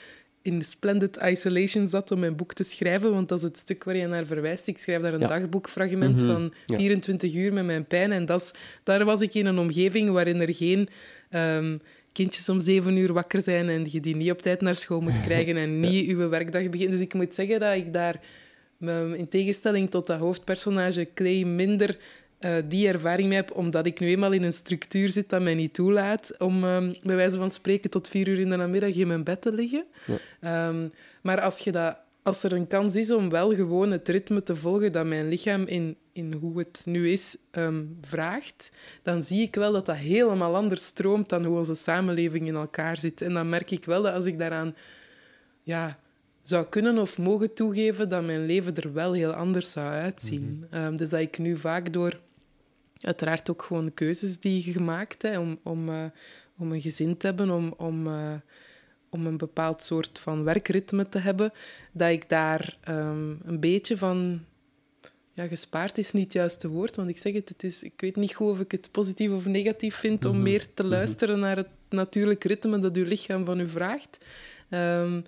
[0.43, 3.97] in Splendid Isolation zat om mijn boek te schrijven, want dat is het stuk waar
[3.97, 4.67] je naar verwijst.
[4.67, 5.27] Ik schrijf daar een Ja.
[5.27, 6.77] dagboekfragment Mhm, van ja.
[6.77, 8.13] 24 uur met mijn pijn.
[8.13, 8.51] En dat is,
[8.83, 10.89] daar was ik in een omgeving waarin er geen
[11.31, 11.77] ehm,
[12.13, 15.21] kindjes om zeven uur wakker zijn en je die niet op tijd naar school moet
[15.21, 16.91] krijgen en niet uw werkdag begint.
[16.91, 18.21] Dus ik moet zeggen dat ik daar,
[19.17, 21.97] in tegenstelling tot dat hoofdpersonage Clay, minder
[22.39, 25.55] eh, die ervaring mee heb, omdat ik nu eenmaal in een structuur zit dat mij
[25.55, 29.07] niet toelaat om ehm, bij wijze van spreken tot vier uur in de namiddag in
[29.07, 29.85] mijn bed te liggen.
[30.41, 30.89] Ehm,
[31.23, 34.57] maar als, je dat, als er een kans is om wel gewoon het ritme te
[34.57, 38.71] volgen dat mijn lichaam in, in hoe het nu is ehm, vraagt,
[39.03, 42.99] dan zie ik wel dat dat helemaal anders stroomt dan hoe onze samenleving in elkaar
[42.99, 43.23] zit.
[43.23, 44.75] En dan merk ik wel dat als ik daaraan
[45.63, 45.99] ja,
[46.43, 50.67] zou kunnen of mogen toegeven, dat mijn leven er wel heel anders zou uitzien.
[50.71, 52.21] Ehm, dus dat ik nu vaak door
[53.01, 56.05] uiteraard ook gewoon keuzes die je gemaakt hebt om, om, eh,
[56.59, 58.35] om een gezin te hebben, om, om, eh,
[59.11, 61.53] om een bepaald soort van werkritme te hebben,
[61.93, 64.41] dat ik daar ehm, een beetje van...
[65.35, 68.17] Ja, gespaard is niet het juiste woord, want ik zeg het, het is, ik weet
[68.17, 71.69] niet goed of ik het positief of negatief vind om meer te luisteren naar het
[71.89, 74.25] natuurlijk ritme dat uw lichaam van u vraagt.
[74.69, 75.21] Ehm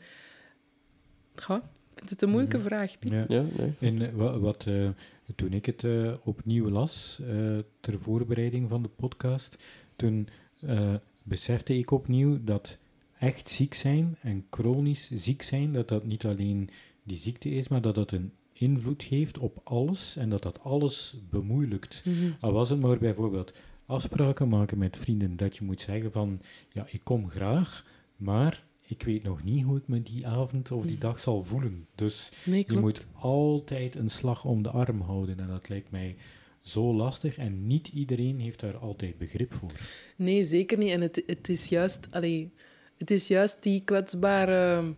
[1.48, 3.11] ja, ik vind het een moeilijke vraag, Piet.
[3.12, 3.24] Ja.
[3.28, 3.72] Ja, nee.
[3.78, 4.88] En eh, wa- wat, eh,
[5.35, 9.57] toen ik het eh, opnieuw las, eh, ter voorbereiding van de podcast,
[9.97, 10.29] toen
[10.61, 12.79] eh, besefte ik opnieuw dat
[13.19, 16.71] echt ziek zijn en chronisch ziek zijn, dat dat niet alleen
[17.03, 21.16] die ziekte is, maar dat dat een invloed heeft op alles en dat dat alles
[21.31, 22.05] bemoeilijkt.
[22.40, 23.53] Al was het maar bijvoorbeeld
[23.87, 26.40] afspraken maken met vrienden, dat je moet zeggen van,
[26.73, 27.85] ja, ik kom graag,
[28.16, 31.87] maar ik weet nog niet hoe ik me die avond of die dag zal voelen.
[31.94, 36.16] Dus Nee, je moet altijd een slag om de arm houden en dat lijkt mij
[36.61, 39.70] zo lastig en niet iedereen heeft daar altijd begrip voor.
[40.16, 40.90] Nee, zeker niet.
[40.90, 42.50] En het, het, is, juist, allee,
[42.98, 44.94] het is juist die kwetsbare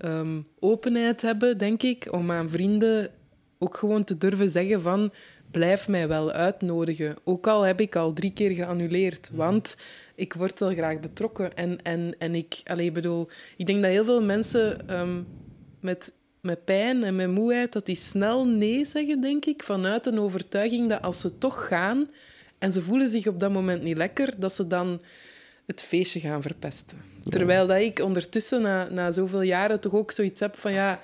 [0.00, 3.10] ehm, openheid hebben, denk ik, om aan vrienden
[3.58, 5.12] ook gewoon te durven zeggen van
[5.50, 7.16] blijf mij wel uitnodigen.
[7.24, 9.76] Ook al heb ik al drie keer geannuleerd, want
[10.14, 11.54] ik word wel graag betrokken.
[11.54, 15.22] En, en, en ik, allee, bedoel, ik denk dat heel veel mensen ehm,
[15.80, 20.18] met, met pijn en met moeheid, dat die snel nee zeggen, denk ik, vanuit een
[20.18, 22.08] overtuiging dat als ze toch gaan
[22.58, 25.02] en ze voelen zich op dat moment niet lekker, dat ze dan
[25.66, 26.98] het feestje gaan verpesten.
[27.28, 31.00] Terwijl dat ik ondertussen, na, na zoveel jaren, toch ook zoiets heb van ja...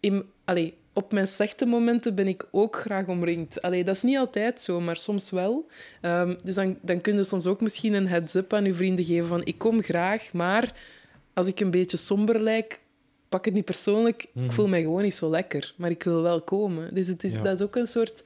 [0.00, 3.62] In, allee, op mijn slechte momenten ben ik ook graag omringd.
[3.62, 5.66] Allee, dat is niet altijd zo, maar soms wel.
[6.00, 9.26] Ehm, dus dan, dan kun je soms ook misschien een heads-up aan je vrienden geven
[9.28, 10.76] van ik kom graag, maar
[11.34, 12.80] als ik een beetje somber lijk,
[13.28, 14.44] pak het niet persoonlijk, Mhm.
[14.44, 16.94] ik voel mij gewoon niet zo lekker, maar ik wil wel komen.
[16.94, 17.42] Dus het is, Ja.
[17.42, 18.24] dat is ook een soort...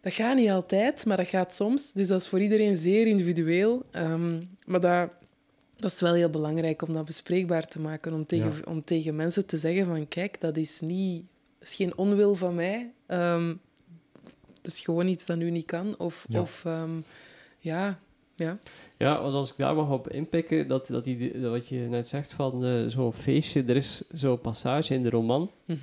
[0.00, 1.92] Dat gaat niet altijd, maar dat gaat soms.
[1.92, 3.82] Dus dat is voor iedereen zeer individueel.
[3.90, 5.10] Ehm, maar dat,
[5.76, 8.12] dat is wel heel belangrijk om dat bespreekbaar te maken.
[8.12, 8.70] Om tegen, Ja.
[8.70, 10.08] om tegen mensen te zeggen van...
[10.08, 11.24] Kijk, dat is, niet,
[11.66, 12.92] is geen onwil van mij.
[13.06, 13.54] Ehm,
[14.62, 15.98] dat is gewoon iets dat nu niet kan.
[15.98, 16.40] Of, Ja.
[16.40, 16.90] of ehm,
[17.58, 17.98] ja,
[18.34, 18.58] ja.
[18.98, 22.08] Ja, want als ik daar mag op inpikken, dat, dat die, dat wat je net
[22.08, 25.78] zegt van eh, zo'n feestje, er is zo'n passage in de roman Mhm.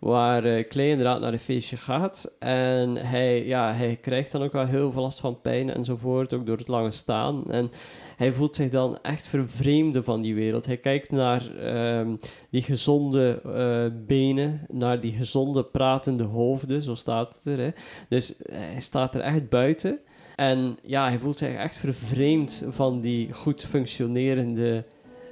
[0.00, 4.66] Waar Clay inderdaad naar een feestje gaat en hij, ja, hij krijgt dan ook wel
[4.66, 7.50] heel veel last van pijn enzovoort, ook door het lange staan.
[7.50, 7.70] En
[8.16, 10.66] hij voelt zich dan echt vervreemden van die wereld.
[10.66, 12.16] Hij kijkt naar ehm,
[12.50, 17.64] die gezonde eh, benen, naar die gezonde pratende hoofden, zo staat het er.
[17.64, 17.70] Hè.
[18.08, 19.98] Dus eh, hij staat er echt buiten.
[20.36, 24.84] En ja, hij voelt zich echt vervreemd van die goed functionerende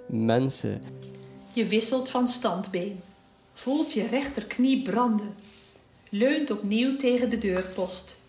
[0.07, 0.83] mensen.
[1.55, 3.01] Je wisselt van standbeen.
[3.59, 5.35] Voelt je rechterknie branden.
[6.09, 8.21] Leunt opnieuw tegen de deurpost.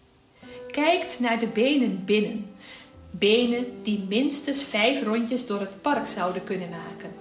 [0.68, 2.50] Kijkt naar de benen binnen.
[3.12, 7.12] Benen die minstens vijf rondjes door het park zouden kunnen maken.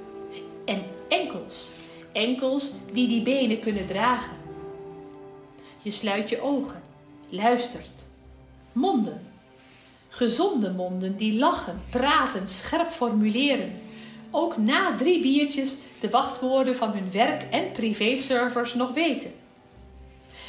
[0.64, 1.70] En enkels.
[2.12, 4.36] Enkels die die benen kunnen dragen.
[5.82, 6.82] Je sluit je ogen.
[7.28, 8.06] Luistert.
[8.72, 9.26] Monden.
[10.08, 13.72] Gezonde monden die lachen, praten, scherp formuleren.
[14.30, 19.32] Ook na drie biertjes de wachtwoorden van hun werk- en privéservers nog weten.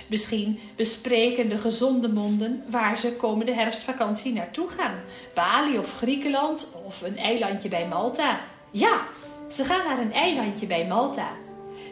[0.09, 4.99] Misschien bespreken de gezonde monden waar ze komende herfstvakantie naartoe gaan.
[5.33, 8.39] Bali of Griekenland of een eilandje bij Malta.
[8.71, 9.01] Ja,
[9.49, 11.27] ze gaan naar een eilandje bij Malta.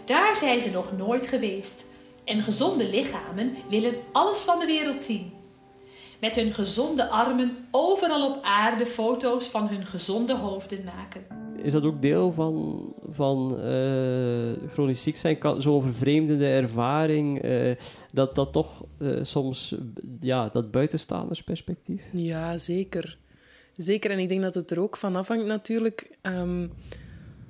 [0.06, 1.86] Daar zijn ze nog nooit geweest.
[2.24, 5.34] En gezonde lichamen willen alles van de wereld zien.
[6.20, 11.47] Met hun gezonde armen overal op aarde foto's van hun gezonde hoofden maken.
[11.68, 15.38] Is dat ook deel van, van eh, chronisch ziek zijn?
[15.58, 17.72] Zo'n vervreemdende ervaring, eh,
[18.12, 19.76] dat dat toch eh, soms,
[20.20, 22.02] ja, dat buitenstaandersperspectief?
[22.12, 23.18] Ja, zeker.
[23.76, 24.12] Zeker.
[24.12, 26.68] En ik denk dat het er ook van afhangt natuurlijk ehm,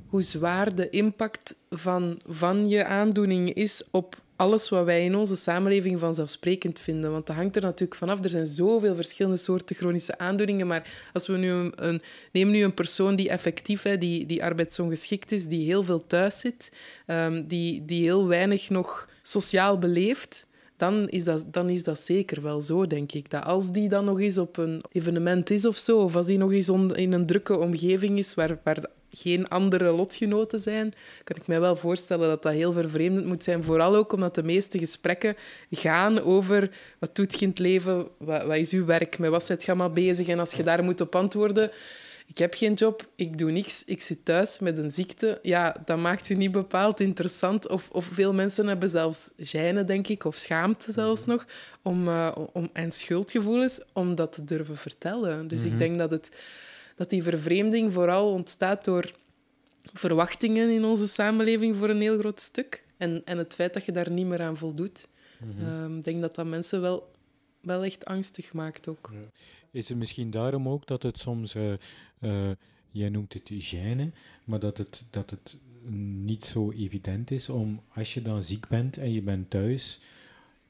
[0.08, 5.36] hoe zwaar de impact van, van je aandoening is op alles wat wij in onze
[5.36, 7.12] samenleving vanzelfsprekend vinden.
[7.12, 8.24] Want dat hangt er natuurlijk vanaf.
[8.24, 10.68] Er zijn zoveel verschillende soorten chronische aandoeningen.
[10.68, 15.32] Maar als we nu een, neem nu een persoon die effectief, hè, die, die arbeidsongeschikt
[15.32, 16.72] is, die heel veel thuis zit,
[17.06, 20.48] ehm, die, die heel weinig nog sociaal beleeft
[20.78, 23.30] dan is, dat, dan is dat zeker wel zo, denk ik.
[23.30, 26.38] Dat als die dan nog eens op een evenement is of zo, of als die
[26.38, 30.94] nog eens in een drukke omgeving is waar, waar geen andere lotgenoten zijn,
[31.24, 33.64] kan ik mij wel voorstellen dat dat heel vervreemdend moet zijn.
[33.64, 35.36] Vooral ook omdat de meeste gesprekken
[35.72, 39.46] gaan over wat doet je in het leven, wat, wat is uw werk, met wat
[39.46, 40.28] zit je allemaal bezig.
[40.28, 41.72] En als je daar moet op antwoorden,
[42.28, 45.40] ik heb geen job, ik doe niks, ik zit thuis met een ziekte.
[45.42, 47.68] Ja, dat maakt u niet bepaald interessant.
[47.68, 51.46] Of, of veel mensen hebben zelfs gêne, denk ik, of schaamte zelfs nog,
[51.82, 55.48] om, eh, om, en schuldgevoelens om dat te durven vertellen.
[55.48, 56.30] Dus ik denk dat, het,
[56.98, 59.12] dat die vervreemding vooral ontstaat door
[59.94, 62.84] verwachtingen in onze samenleving voor een heel groot stuk.
[62.98, 65.08] En, en het feit dat je daar niet meer aan voldoet.
[65.60, 67.12] Ehm, Ik denk dat dat mensen wel,
[67.62, 69.12] wel echt angstig maakt ook.
[69.72, 71.74] Is het misschien daarom ook dat het soms, eh,
[72.20, 72.52] eh,
[72.92, 74.12] jij noemt het hygiëne,
[74.44, 75.58] maar dat het, dat het
[76.26, 80.00] niet zo evident is om, als je dan ziek bent en je bent thuis,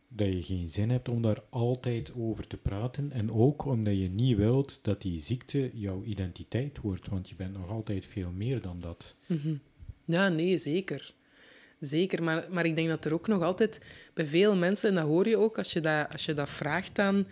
[0.08, 3.12] dat je geen zin hebt om daar altijd over te praten.
[3.12, 7.54] En ook omdat je niet wilt dat die ziekte jouw identiteit wordt, want je bent
[7.54, 9.15] nog altijd veel meer dan dat.
[9.26, 9.56] Mhm.
[10.06, 11.13] Ja, nee, zeker.
[11.80, 13.82] Zeker, maar, maar ik denk dat er ook nog altijd
[14.13, 17.00] bij veel mensen, en dat hoor je ook als je dat, als je dat vraagt
[17.00, 17.28] aan,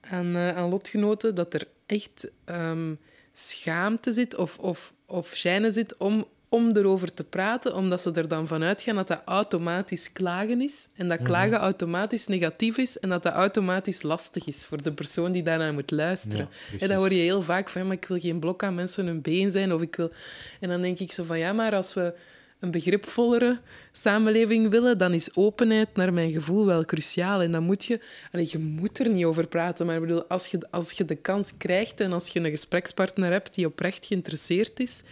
[0.00, 2.94] aan, eh, aan lotgenoten, dat er echt ehm,
[3.32, 8.28] schaamte zit of, of, of gêne zit om, om erover te praten, omdat ze er
[8.28, 13.08] dan vanuit gaan dat dat automatisch klagen is en dat klagen automatisch negatief is en
[13.08, 16.38] dat dat automatisch lastig is voor de persoon die daarnaar moet luisteren.
[16.38, 16.88] Ja, precies.
[16.88, 19.50] dat hoor je heel vaak van, maar ik wil geen blok aan mensen hun been
[19.50, 19.72] zijn.
[19.72, 20.10] Of ik wil...
[20.60, 22.14] En dan denk ik zo van, ja, maar als we
[22.60, 23.60] een begripvollere
[23.92, 27.42] samenleving willen, dan is openheid naar mijn gevoel wel cruciaal.
[27.42, 28.00] En dan moet je...
[28.32, 31.16] Allee, je moet er niet over praten, maar ik bedoel, als je, als je de
[31.16, 35.02] kans krijgt en als je een gesprekspartner hebt die oprecht geïnteresseerd is,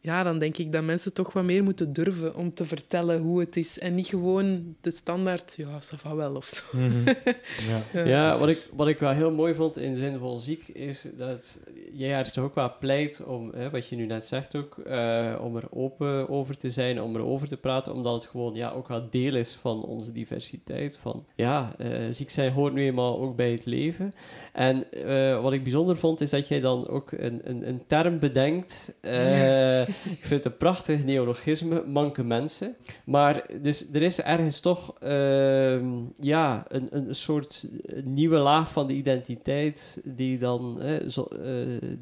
[0.00, 3.40] ja, dan denk ik dat mensen toch wat meer moeten durven om te vertellen hoe
[3.40, 3.78] het is.
[3.78, 6.62] En niet gewoon de standaard, ja, ça va wel, of zo.
[6.78, 7.08] Mhm.
[7.94, 8.04] ja.
[8.04, 11.60] Ja, wat ik, wat ik wel heel mooi vond in Zinvol Ziek is dat
[11.92, 15.34] jij er toch ook wel pleit om, hè, wat je nu net zegt ook, eh,
[15.42, 18.88] om er open over te zijn, om erover te praten, omdat het gewoon ja, ook
[18.88, 20.96] wel deel is van onze diversiteit.
[21.02, 24.12] Van ja, eh, ziek zijn hoort nu eenmaal ook bij het leven.
[24.52, 28.18] En eh, wat ik bijzonder vond is dat jij dan ook een, een, een term
[28.18, 28.94] bedenkt.
[29.00, 32.76] eh, ik vind het een prachtig neologisme, manke mensen.
[33.04, 37.66] Maar dus er is ergens toch ehm, ja, een, een soort
[38.04, 41.08] nieuwe laag van de identiteit die, dan, eh,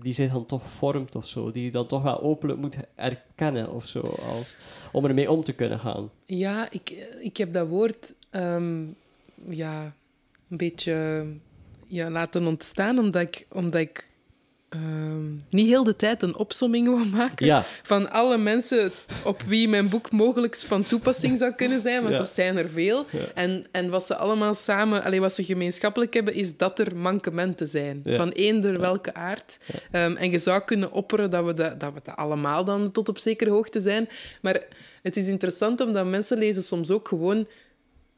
[0.02, 1.50] die zich dan toch vormt of zo.
[1.50, 4.56] Die je dan toch wel openlijk moet erkennen of zo, als,
[4.92, 6.10] om ermee om te kunnen gaan.
[6.24, 8.84] Ja, ik, ik heb dat woord ehm,
[9.48, 9.94] ja,
[10.48, 11.26] een beetje
[11.86, 14.08] ja, laten ontstaan, omdat ik, omdat ik
[14.76, 18.92] Ehm, niet heel de tijd een opsomming wil maken van alle mensen
[19.24, 23.06] op wie mijn boek mogelijk van toepassing zou kunnen zijn, want dat zijn er veel.
[23.34, 27.68] En, en wat ze allemaal samen, alleen wat ze gemeenschappelijk hebben, is dat er mankementen
[27.68, 29.58] zijn, van eender welke aard.
[29.92, 33.08] Um, en je zou kunnen opperen dat we, dat, dat we dat allemaal dan tot
[33.08, 34.08] op zekere hoogte zijn.
[34.42, 34.60] Maar
[35.02, 37.46] het is interessant omdat mensen lezen soms ook gewoon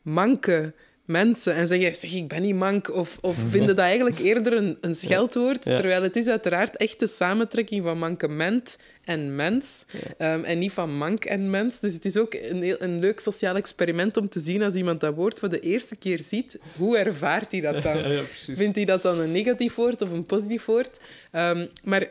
[0.02, 0.72] manke
[1.08, 4.78] mensen en zeggen, zeg, ik ben niet mank, of, of vinden dat eigenlijk eerder een,
[4.80, 9.84] een scheldwoord, terwijl het is uiteraard echt de samentrekking van mankement en mens,
[10.18, 11.80] ehm, en niet van mank en mens.
[11.80, 15.14] Dus het is ook een, een leuk sociaal experiment om te zien als iemand dat
[15.14, 18.22] woord voor de eerste keer ziet, hoe ervaart hij dat dan?
[18.54, 21.00] Vindt hij dat dan een negatief woord of een positief woord?
[21.30, 22.08] Ehm, maar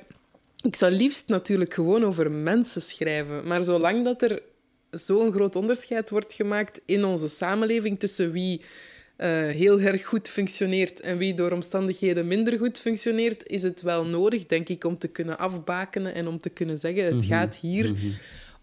[0.64, 4.42] ik zou liefst natuurlijk gewoon over mensen schrijven, maar zolang dat er
[4.91, 8.62] zo'n groot onderscheid wordt gemaakt in onze samenleving tussen wie
[9.17, 14.06] uh, heel erg goed functioneert en wie door omstandigheden minder goed functioneert, is het wel
[14.06, 17.28] nodig, denk ik, om te kunnen afbakenen en om te kunnen zeggen: het mhm.
[17.28, 18.08] gaat hier mhm.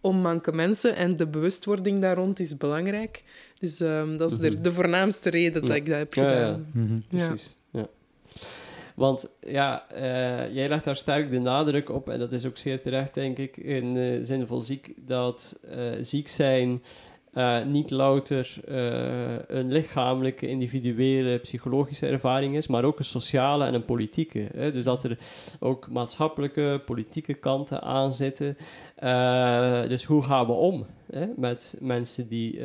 [0.00, 3.22] om manke mensen en de bewustwording daar rond is belangrijk.
[3.58, 4.62] Dus um, dat is de, mhm.
[4.62, 6.66] de, voornaamste reden dat ik dat heb gedaan.
[7.08, 7.54] Ja, Precies.
[8.94, 12.82] Want ja, uh, jij legt daar sterk de nadruk op, en dat is ook zeer
[12.82, 16.82] terecht, denk ik, in uh, Zinvol Ziek, dat uh, ziek zijn
[17.66, 18.56] niet louter
[19.46, 24.48] een lichamelijke, individuele, psychologische ervaring is, maar ook een sociale en een politieke.
[24.56, 24.72] Hè?
[24.72, 25.18] Dus dat er
[25.60, 28.56] ook maatschappelijke, politieke kanten aan zitten.
[29.88, 31.26] dus hoe gaan we om hè?
[31.36, 32.60] met mensen die,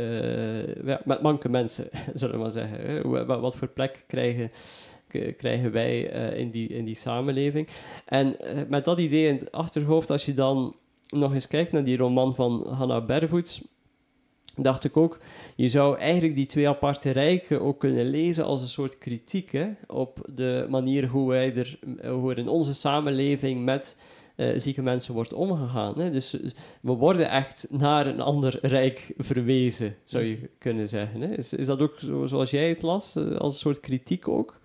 [1.04, 2.82] met manke mensen, zullen we maar zeggen.
[2.82, 3.26] Hè?
[3.26, 4.52] Wat voor plek krijgen
[5.38, 7.68] krijgen wij uh, in, die, in die samenleving.
[8.06, 10.76] En uh, met dat idee in het achterhoofd, als je dan
[11.10, 13.62] nog eens kijkt naar die roman van Hannah Bervoets,
[14.56, 15.20] dacht ik ook,
[15.56, 20.28] je zou eigenlijk die twee aparte rijken ook kunnen lezen als een soort kritiek op
[20.36, 23.98] de manier hoe, wij er, hoe er in onze samenleving met
[24.56, 26.00] zieke mensen wordt omgegaan.
[26.00, 26.12] Hè.
[26.12, 26.38] Dus
[26.82, 31.22] we worden echt naar een ander rijk verwezen, zou je kunnen zeggen.
[31.22, 31.38] Hè.
[31.38, 34.59] Is, is dat ook zo, zoals jij het las, als een soort kritiek ook?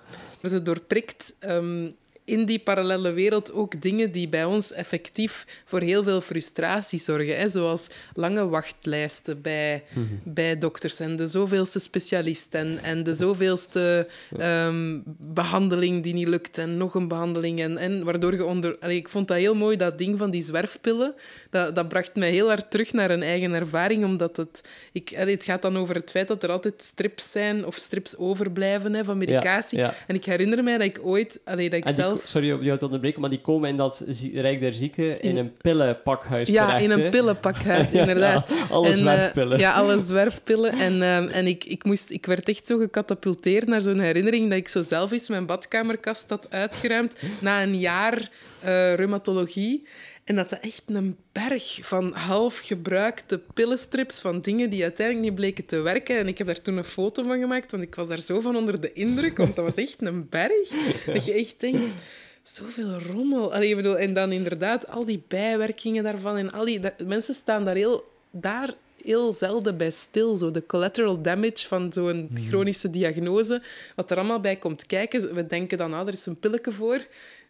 [0.49, 6.03] Ze doorprikt um, in die parallele wereld ook dingen die bij ons effectief voor heel
[6.03, 7.39] veel frustratie zorgen.
[7.39, 7.49] Hè?
[7.49, 10.05] Zoals lange wachtlijsten bij, mhm.
[10.23, 14.09] bij dokters en de zoveelste specialist en, en de zoveelste
[14.41, 17.61] um, behandeling die niet lukt en nog een behandeling.
[17.61, 18.77] En, en waardoor je onder...
[18.81, 21.15] Allee, ik vond dat heel mooi, dat ding van die zwerfpillen.
[21.51, 24.61] Dat, dat bracht mij heel hard terug naar een eigen ervaring, omdat het...
[24.93, 28.17] Ik, allee, het gaat dan over het feit dat er altijd strips zijn of strips
[28.17, 29.83] overblijven hè, van medicatie.
[29.83, 31.41] En ik herinner mij dat ik ooit...
[31.45, 34.61] Allee, dat ik zelf sorry om jou te onderbreken, maar die komen in dat Rijk
[34.61, 38.49] der Zieken in, een pillenpakhuis Ja, terecht, in een pillenpakhuis, inderdaad.
[38.49, 39.53] Ja, alle en, zwerfpillen.
[39.53, 40.73] Uh, ja, alle zwerfpillen.
[40.73, 44.59] En, um, en ik, ik, moest, ik werd echt zo gecatapulteerd naar zo'n herinnering dat
[44.59, 48.31] ik zo zelf eens mijn badkamerkast had uitgeruimd na een jaar
[48.65, 49.87] uh, reumatologie.
[50.25, 55.35] En dat dat echt een berg van half gebruikte pillenstrips van dingen die uiteindelijk niet
[55.35, 56.19] bleken te werken.
[56.19, 58.57] En ik heb daar toen een foto van gemaakt, want ik was daar zo van
[58.57, 60.69] onder de indruk, want dat was echt een berg.
[61.15, 61.95] Dat je echt denkt...
[62.43, 63.55] Zoveel rommel.
[63.55, 66.37] Allee, bedoel, en dan inderdaad al die bijwerkingen daarvan.
[66.37, 70.37] En al die, mensen staan daar heel, daar heel zelden bij stil.
[70.37, 72.47] Zo de collateral damage van zo'n hmm.
[72.47, 73.63] chronische diagnose.
[73.97, 75.35] Wat er allemaal bij komt kijken.
[75.35, 77.07] We denken dan, ah, er is een pilletje voor.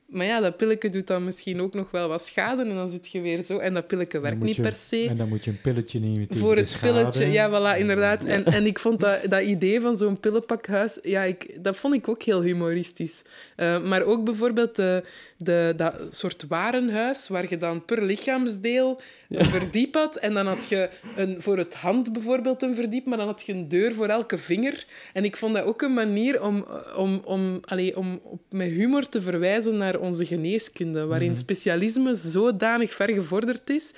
[0.06, 3.10] Maar ja, dat pilletje doet dan misschien ook nog wel wat schade en dan zit
[3.10, 3.58] je weer zo.
[3.58, 5.06] En dat pilletje werkt niet per se.
[5.08, 8.24] En dan moet je een pilletje nemen Voor het pilletje, ja, voilà, inderdaad.
[8.24, 12.08] En, en ik vond dat, dat idee van zo'n pillenpakhuis, ja, ik, dat vond ik
[12.08, 13.22] ook heel humoristisch.
[13.56, 15.02] Uh, maar ook bijvoorbeeld de,
[15.36, 20.16] de, dat soort warenhuis, waar je dan per lichaamsdeel een verdiep had.
[20.16, 23.52] En dan had je een, voor het hand bijvoorbeeld een verdiep, maar dan had je
[23.52, 24.86] een deur voor elke vinger.
[25.12, 26.66] En ik vond dat ook een manier om,
[26.96, 31.38] om, om, allez, om op, met humor te verwijzen naar onze geneeskunde, waarin mhm.
[31.38, 33.94] specialisme zodanig ver gevorderd is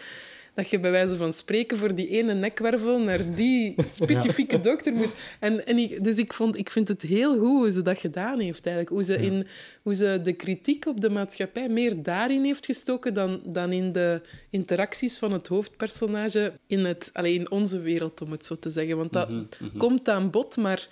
[0.56, 5.10] dat je bij wijze van spreken voor die ene nekwervel naar die specifieke dokter moet.
[5.40, 8.40] En, en ik, dus ik, vond, ik vind het heel goed hoe ze dat gedaan
[8.40, 8.94] heeft, eigenlijk.
[8.94, 9.46] Hoe ze, in,
[9.82, 14.20] hoe ze de kritiek op de maatschappij meer daarin heeft gestoken dan, dan in de
[14.50, 18.96] interacties van het hoofdpersonage in, het, alleen in onze wereld, om het zo te zeggen.
[18.96, 19.76] Want dat mhm, mhm.
[19.76, 20.88] komt aan bod, maar...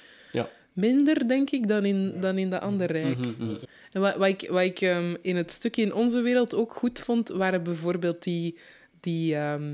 [0.75, 3.19] Minder, denk ik, dan in, dan in de andere rijk.
[3.19, 3.55] Mhm,
[3.93, 6.99] en wat, wat ik, wat ik um, in het stukje in onze wereld ook goed
[7.01, 8.59] vond, waren bijvoorbeeld die
[9.01, 9.73] die ehm,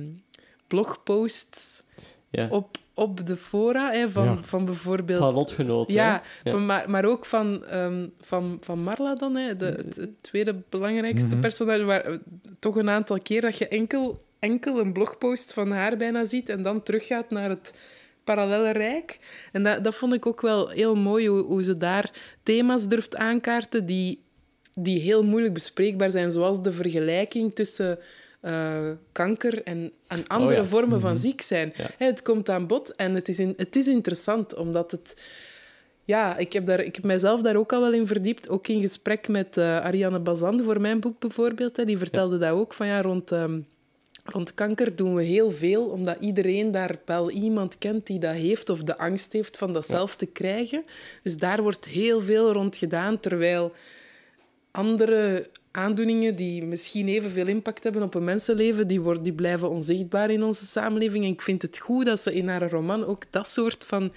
[0.67, 1.83] blogposts
[2.31, 2.49] Ja.
[2.49, 4.43] op, op de fora hè, van, Ja.
[4.43, 5.19] van bijvoorbeeld...
[5.21, 5.95] Van lotgenoten.
[5.95, 10.23] Ja, van- maar, maar ook van, ehm, van, van Marla dan, hè, de, het, het
[10.23, 11.41] tweede belangrijkste Mhm.
[11.41, 12.15] personage, waar eh,
[12.59, 16.63] toch een aantal keer dat je enkel, enkel een blogpost van haar bijna ziet en
[16.63, 17.75] dan teruggaat naar het
[18.31, 19.18] parallele rijk.
[19.53, 22.11] En dat, dat vond ik ook wel heel mooi, hoe, hoe ze daar
[22.43, 24.18] thema's durft aankaarten die,
[24.74, 27.99] die heel moeilijk bespreekbaar zijn, zoals de vergelijking tussen...
[28.41, 30.64] eh, kanker en, en andere ja.
[30.64, 31.72] vormen van ziek zijn.
[31.76, 32.07] Ja.
[32.07, 35.16] Het komt aan bod en het is, in, het is interessant, omdat het...
[36.05, 38.49] Ja, ik heb, daar, ik heb mijzelf daar ook al wel in verdiept.
[38.49, 41.76] Ook in gesprek met eh, Ariane Bazan voor mijn boek bijvoorbeeld.
[41.76, 41.85] Hè.
[41.85, 43.61] Die vertelde dat ook, van ja, rond, ehm,
[44.25, 48.68] rond kanker doen we heel veel, omdat iedereen daar wel iemand kent die dat heeft
[48.68, 50.85] of de angst heeft van dat zelf te krijgen.
[51.23, 53.73] Dus daar wordt heel veel rond gedaan, terwijl
[54.71, 60.31] andere aandoeningen die misschien evenveel impact hebben op een mensenleven, die, worden, die blijven onzichtbaar
[60.31, 61.25] in onze samenleving.
[61.25, 64.12] En ik vind het goed dat ze in haar roman ook dat soort van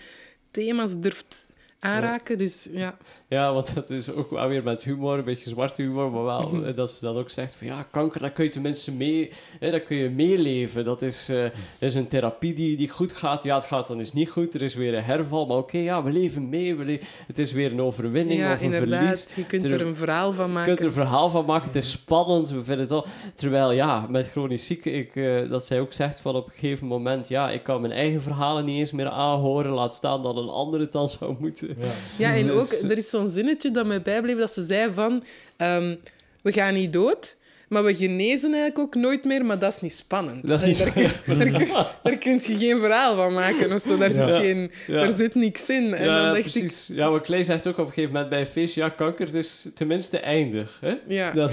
[0.51, 1.49] thema's durft
[1.79, 2.37] aanraken.
[2.37, 2.97] Dus ja,
[3.33, 6.41] Ja, want dat is ook wel weer met humor, een beetje zwarte humor, maar wel
[6.41, 6.65] Mhm.
[6.65, 9.71] eh, dat ze dan ook zegt van ja, kanker, daar kun je tenminste mee, hè,
[9.71, 10.85] daar kun je meeleven.
[10.85, 13.43] Dat is, eh, dat is een therapie die, die goed gaat.
[13.43, 16.03] Ja, het gaat dan eens niet goed, er is weer een herval, maar oké, ja,
[16.03, 16.75] we leven mee.
[16.75, 18.99] We le- het is weer een overwinning ja of een inderdaad.
[19.01, 19.35] verlies.
[19.35, 20.67] Je kunt er een verhaal van Je maken.
[20.67, 23.05] kunt er een verhaal van maken, het is spannend, we vinden het al...
[23.35, 26.87] Terwijl, ja, met chronisch ziek, ik, eh, dat zij ook zegt van op een gegeven
[26.87, 30.49] moment, ja, ik kan mijn eigen verhalen niet eens meer aanhoren, laat staan dat een
[30.49, 31.77] ander het dan zou moeten.
[32.17, 35.23] Ja, en Dus- ook, er is zo'n zinnetje dat mij bijbleef, dat ze zei van...
[35.57, 35.95] ehm,
[36.41, 37.37] we gaan niet dood,
[37.69, 40.47] maar we genezen eigenlijk ook nooit meer, maar dat is niet spannend.
[40.47, 41.67] Dat is niet daar, kun, daar, kun,
[42.03, 43.97] daar kun je geen verhaal van maken of zo.
[43.97, 44.39] Daar, zit, Ja.
[44.39, 44.99] geen, Ja.
[44.99, 45.93] daar zit niks in.
[45.93, 46.87] En ja, dan dacht precies.
[46.91, 49.35] Ja, maar Clay zegt ook op een gegeven moment bij een feest, ja, kanker het
[49.35, 50.77] is tenminste eindig.
[50.81, 50.93] Hè?
[51.07, 51.31] Ja.
[51.31, 51.51] Dat,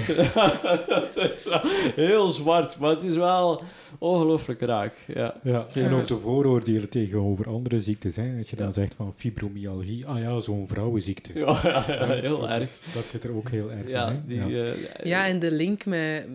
[1.15, 1.61] dat is wel
[1.95, 3.63] heel zwart, maar het is wel
[3.99, 4.93] ongelooflijk raak.
[5.13, 5.35] Ja.
[5.43, 8.15] Ja, en ook de vooroordelen tegenover andere ziektes.
[8.15, 8.33] Hè.
[8.37, 8.73] Als je dan Ja.
[8.73, 11.31] zegt van fibromyalgie, ah ja, zo'n vrouwenziekte.
[11.39, 12.61] Ja, ja, ja, heel dat erg.
[12.61, 14.13] is- dat zit er ook heel erg Ja, in.
[14.15, 14.21] Hè.
[14.47, 14.63] die, ja.
[14.65, 16.27] eh, Ja, en de link met...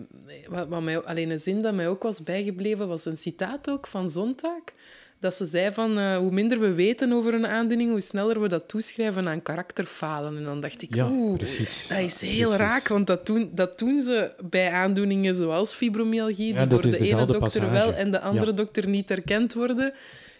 [0.49, 3.87] Wat, wat mij, alleen een zin dat mij ook was bijgebleven, was een citaat ook
[3.87, 4.51] van Zondag.
[5.19, 8.47] Dat ze zei van, eh, hoe minder we weten over een aandoening, hoe sneller we
[8.47, 10.37] dat toeschrijven aan karakterfalen.
[10.37, 11.87] En dan dacht ik, Ja, oeh, precies.
[11.87, 12.55] dat is heel Precies.
[12.57, 12.87] raak.
[12.87, 17.25] Want dat doen, dat doen ze bij aandoeningen zoals fibromyalgie, Ja, die door de ene
[17.25, 17.69] dokter passage.
[17.71, 18.55] wel en de andere Ja.
[18.57, 19.93] dokter niet erkend worden.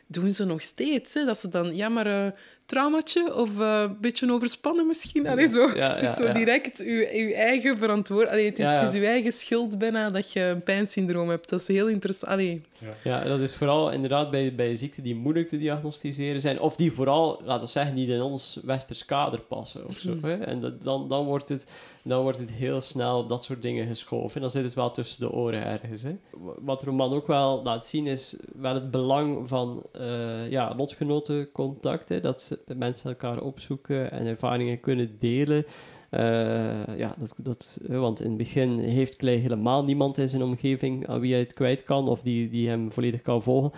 [0.08, 1.14] Doen ze nog steeds.
[1.14, 1.26] Hè?
[1.26, 2.28] Dat ze dan, ja, maar eh
[2.68, 5.28] traumatje of eh, een beetje overspannen misschien.
[5.28, 5.72] Allee, zo.
[5.76, 6.34] Ja, het is ja, zo ja.
[6.34, 8.50] direct uw, uw eigen verantwoordelijkheid.
[8.50, 8.84] Het, is- Ja, ja.
[8.84, 11.50] het is uw eigen schuld bijna dat je een pijnsyndroom hebt.
[11.50, 12.32] Dat is heel interessant.
[12.32, 12.62] Allee,
[13.04, 16.60] Ja, dat is vooral inderdaad bij, bij ziekten die moeilijk te diagnosticeren zijn.
[16.60, 20.14] Of die vooral, laten we zeggen, niet in ons westers kader passen of zo.
[20.16, 20.26] Mhm.
[20.26, 20.36] Hè?
[20.36, 21.68] En dat, dan, dan, wordt het,
[22.04, 24.36] dan wordt het heel snel dat soort dingen geschoven.
[24.36, 26.02] En dan zit het wel tussen de oren ergens.
[26.04, 26.16] Hè?
[26.60, 32.10] Wat de roman ook wel laat zien is wel het belang van eh ja, lotgenotencontact.
[32.10, 32.20] Hè?
[32.20, 35.66] Dat mensen elkaar opzoeken en ervaringen kunnen delen.
[36.10, 41.08] Eh, ja, dat, dat, want in het begin heeft Clay helemaal niemand in zijn omgeving
[41.08, 43.72] aan wie hij het kwijt kan of die, die hem volledig kan volgen.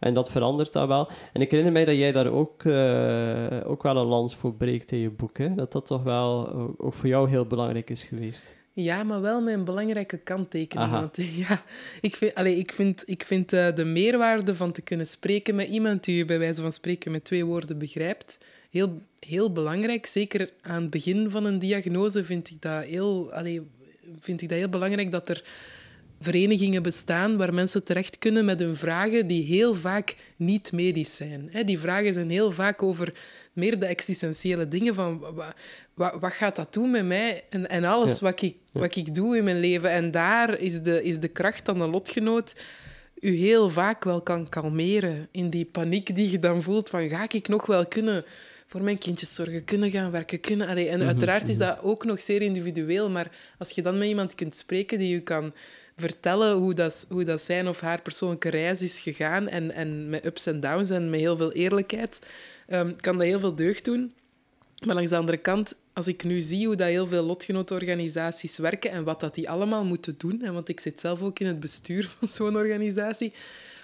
[0.00, 1.08] En dat verandert dan wel.
[1.32, 4.92] En ik herinner mij dat jij daar ook, eh, ook wel een lans voor breekt
[4.92, 5.38] in je boek.
[5.38, 5.54] Hè?
[5.54, 8.65] Dat dat toch wel ook voor jou heel belangrijk is geweest.
[8.78, 10.88] Ja, maar wel met een belangrijke kanttekening.
[10.88, 11.00] Aha.
[11.00, 11.16] Want
[11.48, 11.62] ja,
[12.00, 15.68] ik vind, allee, ik vind, ik vind eh, de meerwaarde van te kunnen spreken met
[15.68, 18.38] iemand die je bij wijze van spreken met twee woorden begrijpt,
[18.70, 20.06] heel, heel belangrijk.
[20.06, 23.62] Zeker aan het begin van een diagnose vind ik dat heel, allee,
[24.20, 25.44] vind ik dat heel belangrijk dat er
[26.20, 31.48] verenigingen bestaan waar mensen terecht kunnen met hun vragen die heel vaak niet medisch zijn.
[31.50, 33.12] Hè, die vragen zijn heel vaak over
[33.56, 35.54] meer de existentiële dingen van wa-
[35.94, 38.18] wa- wat gaat dat doen met mij en, en alles Ja.
[38.26, 39.90] wat, ik, wat ik doe in mijn leven.
[39.90, 42.54] En daar is de, is de kracht van een lotgenoot
[43.20, 47.26] u heel vaak wel kan kalmeren in die paniek die je dan voelt van ga
[47.28, 48.24] ik nog wel kunnen
[48.66, 50.68] voor mijn kindjes zorgen, kunnen gaan werken, kunnen...
[50.68, 54.34] Allee, en uiteraard is dat ook nog zeer individueel, maar als je dan met iemand
[54.34, 55.52] kunt spreken die je kan
[55.96, 60.24] vertellen hoe dat, hoe dat zijn of haar persoonlijke reis is gegaan en, en met
[60.24, 62.18] ups en downs en met heel veel eerlijkheid,
[62.66, 64.12] ehm, kan dat heel veel deugd doen.
[64.84, 68.90] Maar langs de andere kant, als ik nu zie hoe dat heel veel lotgenotenorganisaties werken
[68.90, 71.60] en wat dat die allemaal moeten doen, en want ik zit zelf ook in het
[71.60, 73.32] bestuur van zo'n organisatie,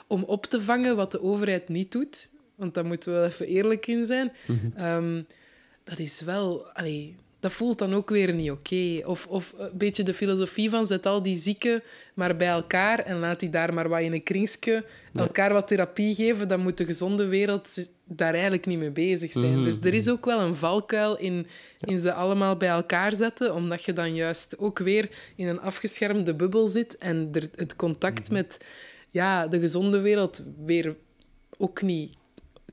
[0.06, 3.46] om op te vangen wat de overheid niet doet, want daar moeten we wel even
[3.46, 4.32] eerlijk in zijn,
[4.74, 5.22] ehm,
[5.84, 6.66] dat is wel...
[6.66, 9.00] Allee, dat voelt dan ook weer niet oké.
[9.04, 11.82] Of, of een beetje de filosofie van zet al die zieken
[12.14, 14.84] maar bij elkaar en laat die daar maar wat in een kringske
[15.14, 17.68] elkaar wat therapie geven, dan moet de gezonde wereld
[18.04, 19.52] daar eigenlijk niet mee bezig zijn.
[19.54, 19.62] Mhm.
[19.62, 21.46] Dus er is ook wel een valkuil in,
[21.80, 26.34] in ze allemaal bij elkaar zetten, omdat je dan juist ook weer in een afgeschermde
[26.34, 28.32] bubbel zit en er, het contact Mhm.
[28.32, 28.58] met
[29.10, 30.96] ja, de gezonde wereld weer
[31.58, 32.20] ook niet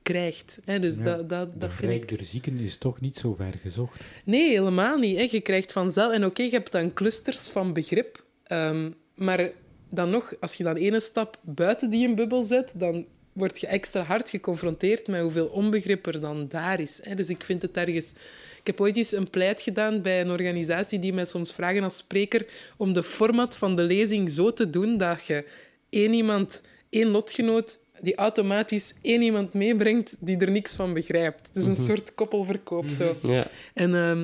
[0.02, 0.60] krijgt.
[0.64, 0.78] Hè?
[0.78, 4.04] Dus Ja, dat, dat, dat vind ik zieken is toch niet zo ver gezocht.
[4.24, 5.16] Nee, helemaal niet.
[5.16, 5.28] Hè.
[5.30, 6.12] Je krijgt vanzelf...
[6.12, 8.24] En oké, je hebt dan clusters van begrip.
[8.44, 9.50] ehm, maar
[9.90, 13.66] dan nog, als je dan ene stap buiten die een bubbel zet, dan word je
[13.66, 17.00] extra hard geconfronteerd met hoeveel onbegrip er dan daar is.
[17.02, 17.14] Hè.
[17.14, 18.12] Dus ik vind het ergens...
[18.60, 21.96] Ik heb ooit eens een pleit gedaan bij een organisatie die mij soms vragen als
[21.96, 22.46] spreker
[22.76, 25.44] om de format van de lezing zo te doen dat je
[25.90, 31.46] één iemand, één lotgenoot, die automatisch één iemand meebrengt die er niks van begrijpt.
[31.46, 32.88] Het is een soort koppelverkoop.
[32.88, 33.16] Zo.
[33.22, 33.46] Ja.
[33.74, 34.20] En ehm,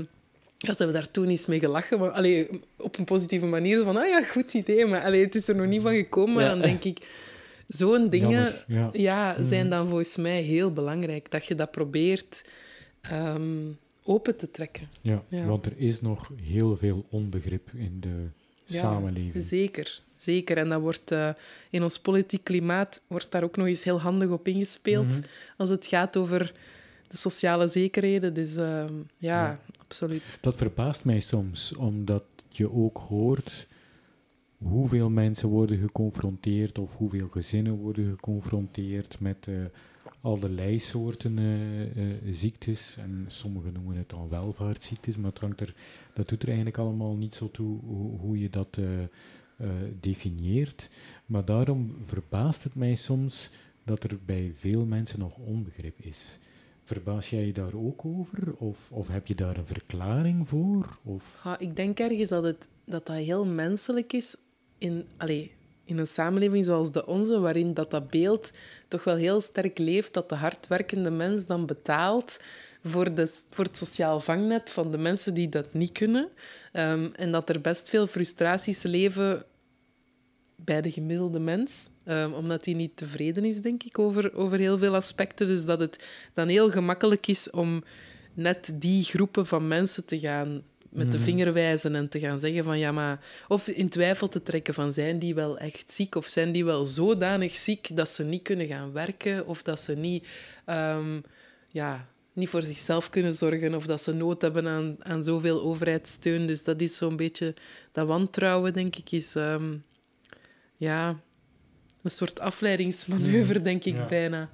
[0.59, 1.99] ja, ze hebben daar toen eens mee gelachen.
[1.99, 2.49] Maar, allee,
[2.79, 3.85] op een positieve manier.
[3.85, 4.87] Van, ah ja, goed idee.
[4.87, 6.35] Maar allee, het is er nog niet van gekomen.
[6.35, 6.51] Maar Ja.
[6.51, 7.07] dan denk ik...
[7.69, 8.91] Zo'n dingen Jammer, ja.
[8.93, 11.31] ja, zijn dan volgens mij heel belangrijk.
[11.31, 12.45] Dat je dat probeert
[13.01, 13.43] ehm,
[14.05, 14.89] open te trekken.
[15.03, 15.45] Ja, Ja.
[15.45, 18.27] want er is nog heel veel onbegrip in de
[18.65, 19.33] Ja, samenleving.
[19.43, 20.59] Zeker, zeker.
[20.59, 21.31] En dat wordt eh,
[21.71, 25.07] in ons politiek klimaat wordt daar ook nog eens heel handig op ingespeeld.
[25.09, 25.21] Mhm.
[25.57, 26.53] Als het gaat over
[27.09, 28.35] de sociale zekerheden.
[28.35, 29.61] Dus ehm, ja, Ja.
[29.79, 30.39] absoluut.
[30.41, 33.67] Dat verbaast mij soms, omdat je ook hoort
[34.59, 39.55] hoeveel mensen worden geconfronteerd of hoeveel gezinnen worden geconfronteerd met eh,
[40.21, 42.97] allerlei soorten eh, eh, ziektes.
[42.99, 45.75] En sommigen noemen het dan welvaartsziektes, maar het hangt er,
[46.15, 48.79] dat doet er eigenlijk allemaal niet zo toe hoe, hoe je dat
[49.57, 49.69] eh,
[50.01, 50.89] definieert.
[51.27, 53.51] Maar daarom verbaast het mij soms
[53.85, 56.39] dat er bij veel mensen nog onbegrip is.
[56.85, 58.55] Verbaas jij je daar ook over?
[58.57, 60.99] Of, of heb je daar een verklaring voor?
[61.03, 61.45] Of...
[61.59, 64.37] Ik denk ergens dat, het, dat dat heel menselijk is
[64.79, 65.53] in, allee,
[65.85, 68.51] in een samenleving zoals de onze, waarin dat, dat beeld
[68.89, 72.41] toch wel heel sterk leeft, dat de hardwerkende mens dan betaalt
[72.87, 76.29] voor, de, voor het sociaal vangnet van de mensen die dat niet kunnen.
[76.73, 79.45] Ehm, en dat er best veel frustraties leven
[80.57, 84.79] bij de gemiddelde mens, ehm, omdat hij niet tevreden is, denk ik, over, over heel
[84.79, 85.47] veel aspecten.
[85.47, 87.85] Dus dat het dan heel gemakkelijk is om
[88.35, 91.27] net die groepen van mensen te gaan met de Mhm.
[91.27, 93.21] vinger wijzen en te gaan zeggen van ja, maar...
[93.49, 96.85] Of in twijfel te trekken van zijn die wel echt ziek of zijn die wel
[96.85, 100.27] zodanig ziek dat ze niet kunnen gaan werken of dat ze niet,
[100.65, 101.21] ehm,
[101.69, 106.47] ja, niet voor zichzelf kunnen zorgen of dat ze nood hebben aan, aan zoveel overheidssteun.
[106.47, 107.55] Dus dat is zo'n beetje...
[107.93, 109.35] Dat wantrouwen, denk ik, is...
[109.35, 109.75] ehm,
[110.77, 111.21] ja,
[112.03, 114.07] een soort afleidingsmanoeuvre, denk ik Ja.
[114.07, 114.51] bijna.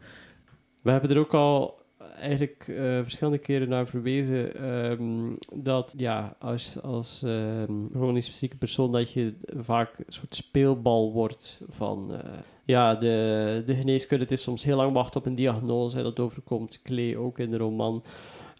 [0.82, 1.81] We hebben er ook al
[2.16, 8.92] eigenlijk eh, verschillende keren naar verwezen ehm, dat ja, als, als ehm chronisch zieke persoon
[8.92, 12.30] dat je vaak een soort speelbal wordt van eh,
[12.64, 14.24] ja, de, de geneeskunde.
[14.24, 15.96] Het is soms heel lang wachten op een diagnose.
[15.96, 18.02] hè, dat overkomt Klee ook in de roman.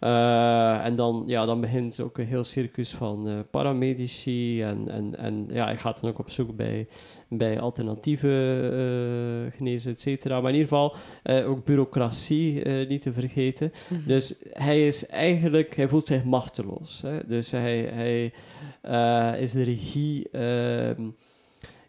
[0.03, 4.61] Eh, en dan, ja, dan begint ook een heel circus van eh, paramedici.
[4.61, 6.87] En, en, en ja, hij gaat dan ook op zoek bij,
[7.29, 10.41] bij alternatieve eh genezen, et cetera.
[10.41, 10.95] Maar in ieder geval
[11.45, 13.71] ook bureaucratie niet te vergeten.
[14.05, 17.01] Dus hij is eigenlijk, hij voelt zich machteloos.
[17.01, 17.19] Hè?
[17.27, 18.23] Dus hij, hij
[19.39, 21.09] is de regie ehm,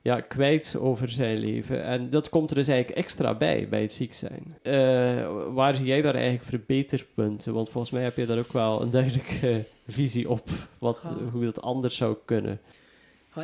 [0.04, 1.84] ja, kwijt over zijn leven.
[1.84, 4.56] En dat komt er dus eigenlijk extra bij, bij het ziek zijn.
[4.62, 7.54] Eh, waar zie jij daar eigenlijk verbeterpunten?
[7.54, 10.48] Want volgens mij heb je daar ook wel een duidelijke visie op,
[10.78, 12.60] wat, hoe dat anders zou kunnen.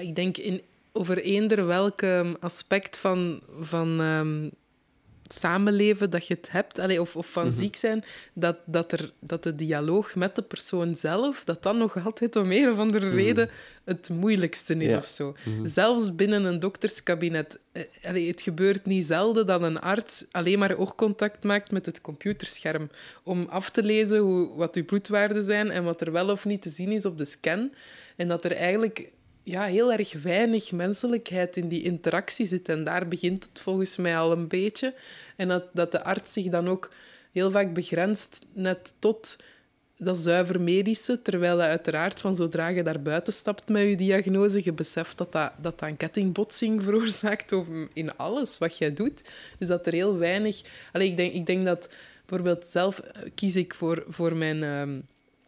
[0.00, 0.60] Ik denk in,
[0.92, 2.02] over eender welk
[2.40, 4.48] aspect van, van ehm,
[5.34, 7.54] samenleven dat je het hebt, allee, of, of van Mhm.
[7.56, 12.04] ziek zijn, dat, dat, er, dat de dialoog met de persoon zelf, dat dan nog
[12.04, 13.16] altijd om een of andere Mhm.
[13.16, 13.50] reden
[13.84, 14.96] het moeilijkste is Ja.
[14.98, 15.36] of zo.
[15.44, 15.66] Mhm.
[15.66, 17.58] Zelfs binnen een dokterskabinet.
[17.72, 22.00] eh, allee, het gebeurt niet zelden dat een arts alleen maar oogcontact maakt met het
[22.00, 22.90] computerscherm
[23.22, 26.62] om af te lezen hoe, wat uw bloedwaarden zijn en wat er wel of niet
[26.62, 27.72] te zien is op de scan.
[28.16, 29.08] En dat er eigenlijk
[29.42, 32.68] ja, heel erg weinig menselijkheid in die interactie zit.
[32.68, 34.94] En daar begint het volgens mij al een beetje.
[35.36, 36.90] En dat, dat de arts zich dan ook
[37.32, 39.36] heel vaak begrenst net tot
[39.96, 44.60] dat zuiver medische, terwijl dat uiteraard van zodra je daar buiten stapt met je diagnose,
[44.64, 47.54] je beseft dat dat, dat, een kettingbotsing veroorzaakt
[47.92, 49.30] in alles wat jij doet.
[49.58, 50.60] Dus dat er heel weinig...
[50.92, 51.88] Allee, ik, denk, ik denk dat
[52.26, 55.00] bijvoorbeeld zelf eh, kies ik voor, voor mijn ehm,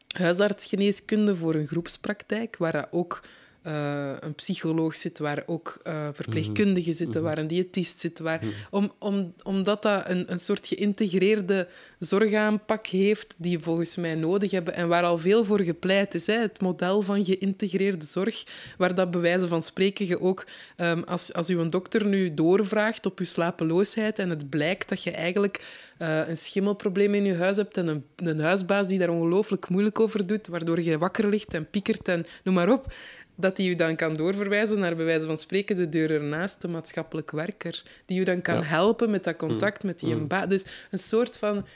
[0.06, 3.20] huisartsgeneeskunde voor een groepspraktijk, waar dat ook
[3.62, 7.30] eh, een psycholoog zit, waar ook uh, verpleegkundigen zitten, mhm.
[7.30, 8.18] waar een diëtist zit.
[8.18, 8.52] Waar, mhm.
[8.70, 14.74] om, om, omdat dat een, een soort geïntegreerde zorgaanpak heeft die volgens mij nodig hebben
[14.74, 16.26] en waar al veel voor gepleit is.
[16.26, 16.34] Hè.
[16.34, 18.44] Het model van geïntegreerde zorg,
[18.78, 20.46] waar dat bewijzen van spreken je ook,
[20.76, 25.10] um, als, als een dokter nu doorvraagt op uw slapeloosheid en het blijkt dat je
[25.10, 25.64] eigenlijk
[25.98, 30.00] uh, een schimmelprobleem in je huis hebt en een, een huisbaas die daar ongelooflijk moeilijk
[30.00, 32.94] over doet, waardoor je wakker ligt en piekert en noem maar op,
[33.34, 36.68] dat die u dan kan doorverwijzen naar bij wijze van spreken de deur ernaast, de
[36.68, 39.88] maatschappelijk werker, die u dan kan helpen met dat contact mm.
[39.88, 40.26] met die mm.
[40.26, 40.48] baas.
[40.48, 41.66] Dus een soort van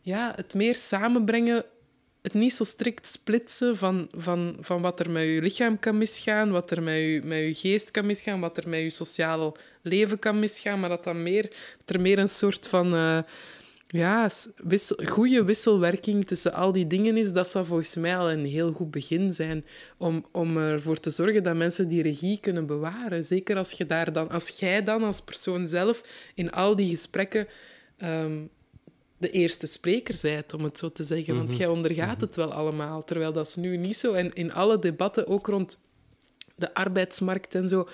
[0.00, 1.64] ja, het meer samenbrengen,
[2.22, 6.50] het niet zo strikt splitsen van, van, van wat er met je lichaam kan misgaan,
[6.50, 10.18] wat er met je, met je geest kan misgaan, wat er met je sociale leven
[10.18, 11.42] kan misgaan, maar dat, dan meer,
[11.84, 12.94] dat er meer een soort van...
[12.94, 13.18] Uh,
[13.92, 18.44] ja, wissel, goede wisselwerking tussen al die dingen is, dat zou volgens mij al een
[18.44, 19.64] heel goed begin zijn
[19.96, 23.24] om, om ervoor te zorgen dat mensen die regie kunnen bewaren.
[23.24, 26.02] Zeker als, je daar dan, als jij dan als persoon zelf
[26.34, 27.46] in al die gesprekken
[27.96, 28.40] ehm,
[29.18, 31.36] de eerste spreker bent, om het zo te zeggen.
[31.36, 31.58] Want mhm.
[31.58, 32.24] jij ondergaat mhm.
[32.24, 34.12] het wel allemaal, terwijl dat is nu niet zo.
[34.12, 35.78] En in alle debatten, ook rond
[36.54, 37.88] de arbeidsmarkt en zo,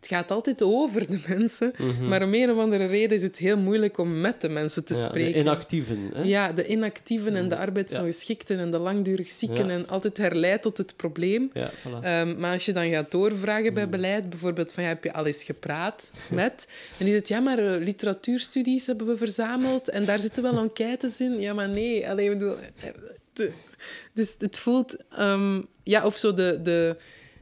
[0.00, 2.08] het gaat altijd over de mensen, mhm.
[2.08, 4.94] maar om een of andere reden is het heel moeilijk om met de mensen te
[4.94, 5.32] spreken.
[5.32, 6.10] De inactieven.
[6.14, 6.22] Hè?
[6.22, 7.64] Ja, de inactieven en de mhm.
[7.64, 11.50] arbeidsongeschikten en de langdurig zieken en altijd herleid tot het probleem.
[11.52, 12.02] Voilà.
[12.02, 13.92] Ehm, maar als je dan gaat doorvragen bij mhm.
[13.92, 17.58] beleid, bijvoorbeeld van ja, heb je al eens gepraat met, dan is het ja, maar
[17.58, 21.40] uh, literatuurstudies hebben we verzameld en daar zitten wel enquêtes in.
[21.40, 22.56] Ja, maar nee, alleen bedoel...
[23.34, 23.46] Eh,
[24.12, 24.96] dus het voelt...
[25.18, 26.62] Um, ja, of zo de...
[26.62, 26.96] de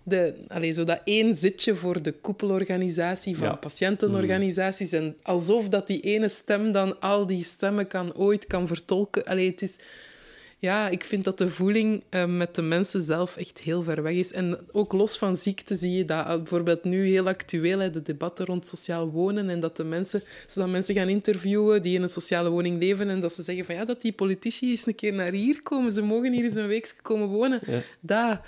[0.09, 4.93] de, allez, zo dat één zitje voor de koepelorganisatie van patiëntenorganisaties.
[4.93, 9.25] En alsof dat die ene stem dan al die stemmen kan, ooit kan vertolken.
[9.25, 9.77] Allee, het is,
[10.59, 14.13] ja, ik vind dat de voeling uh, met de mensen zelf echt heel ver weg
[14.13, 14.33] is.
[14.33, 18.47] En ook los van ziekte zie je dat bijvoorbeeld nu heel actueel, hè, de debatten
[18.47, 19.51] rond sociaal wonen.
[19.51, 23.09] En dat de mensen, zodat mensen gaan interviewen die in een sociale woning leven.
[23.09, 25.93] En dat ze zeggen van ja, dat die politici eens een keer naar hier komen.
[25.93, 27.61] Ze mogen hier eens een week komen wonen.
[27.67, 27.81] Ja.
[28.01, 28.41] Dat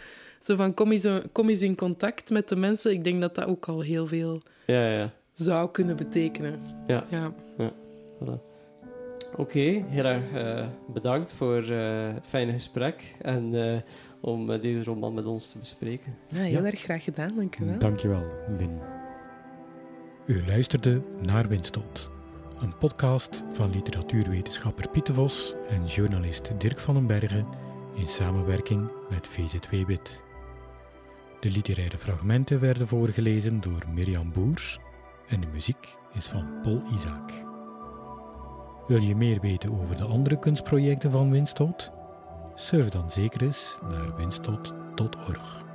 [0.49, 2.92] zo van, kom eens, kom eens in contact met de mensen.
[2.92, 5.12] Ik denk dat dat ook al heel veel ja, ja.
[5.32, 6.61] zou kunnen betekenen.
[6.86, 7.05] Ja.
[7.11, 7.32] ja.
[7.59, 7.72] ja.
[8.22, 8.46] Voilà.
[9.36, 13.76] Oké, heel erg uh, bedankt voor uh, het fijne gesprek en uh,
[14.20, 16.14] om deze roman met ons te bespreken.
[16.28, 17.78] Ja, heel erg graag gedaan, dank u wel.
[17.78, 18.24] Dank je wel,
[18.59, 18.78] Win.
[20.26, 22.11] U luisterde naar Winstoot,
[22.61, 27.46] een podcast van literatuurwetenschapper Pieter Vos en journalist Dirk van den Bergen
[27.94, 30.26] in samenwerking met VZW Wit.
[31.41, 34.78] De literaire fragmenten werden voorgelezen door Mirjam Boers
[35.28, 37.30] en de muziek is van Paul Isaac.
[38.86, 41.91] Wil je meer weten over de andere kunstprojecten van Winstoot?
[42.55, 45.68] Surf dan zeker eens naar winstoot.org.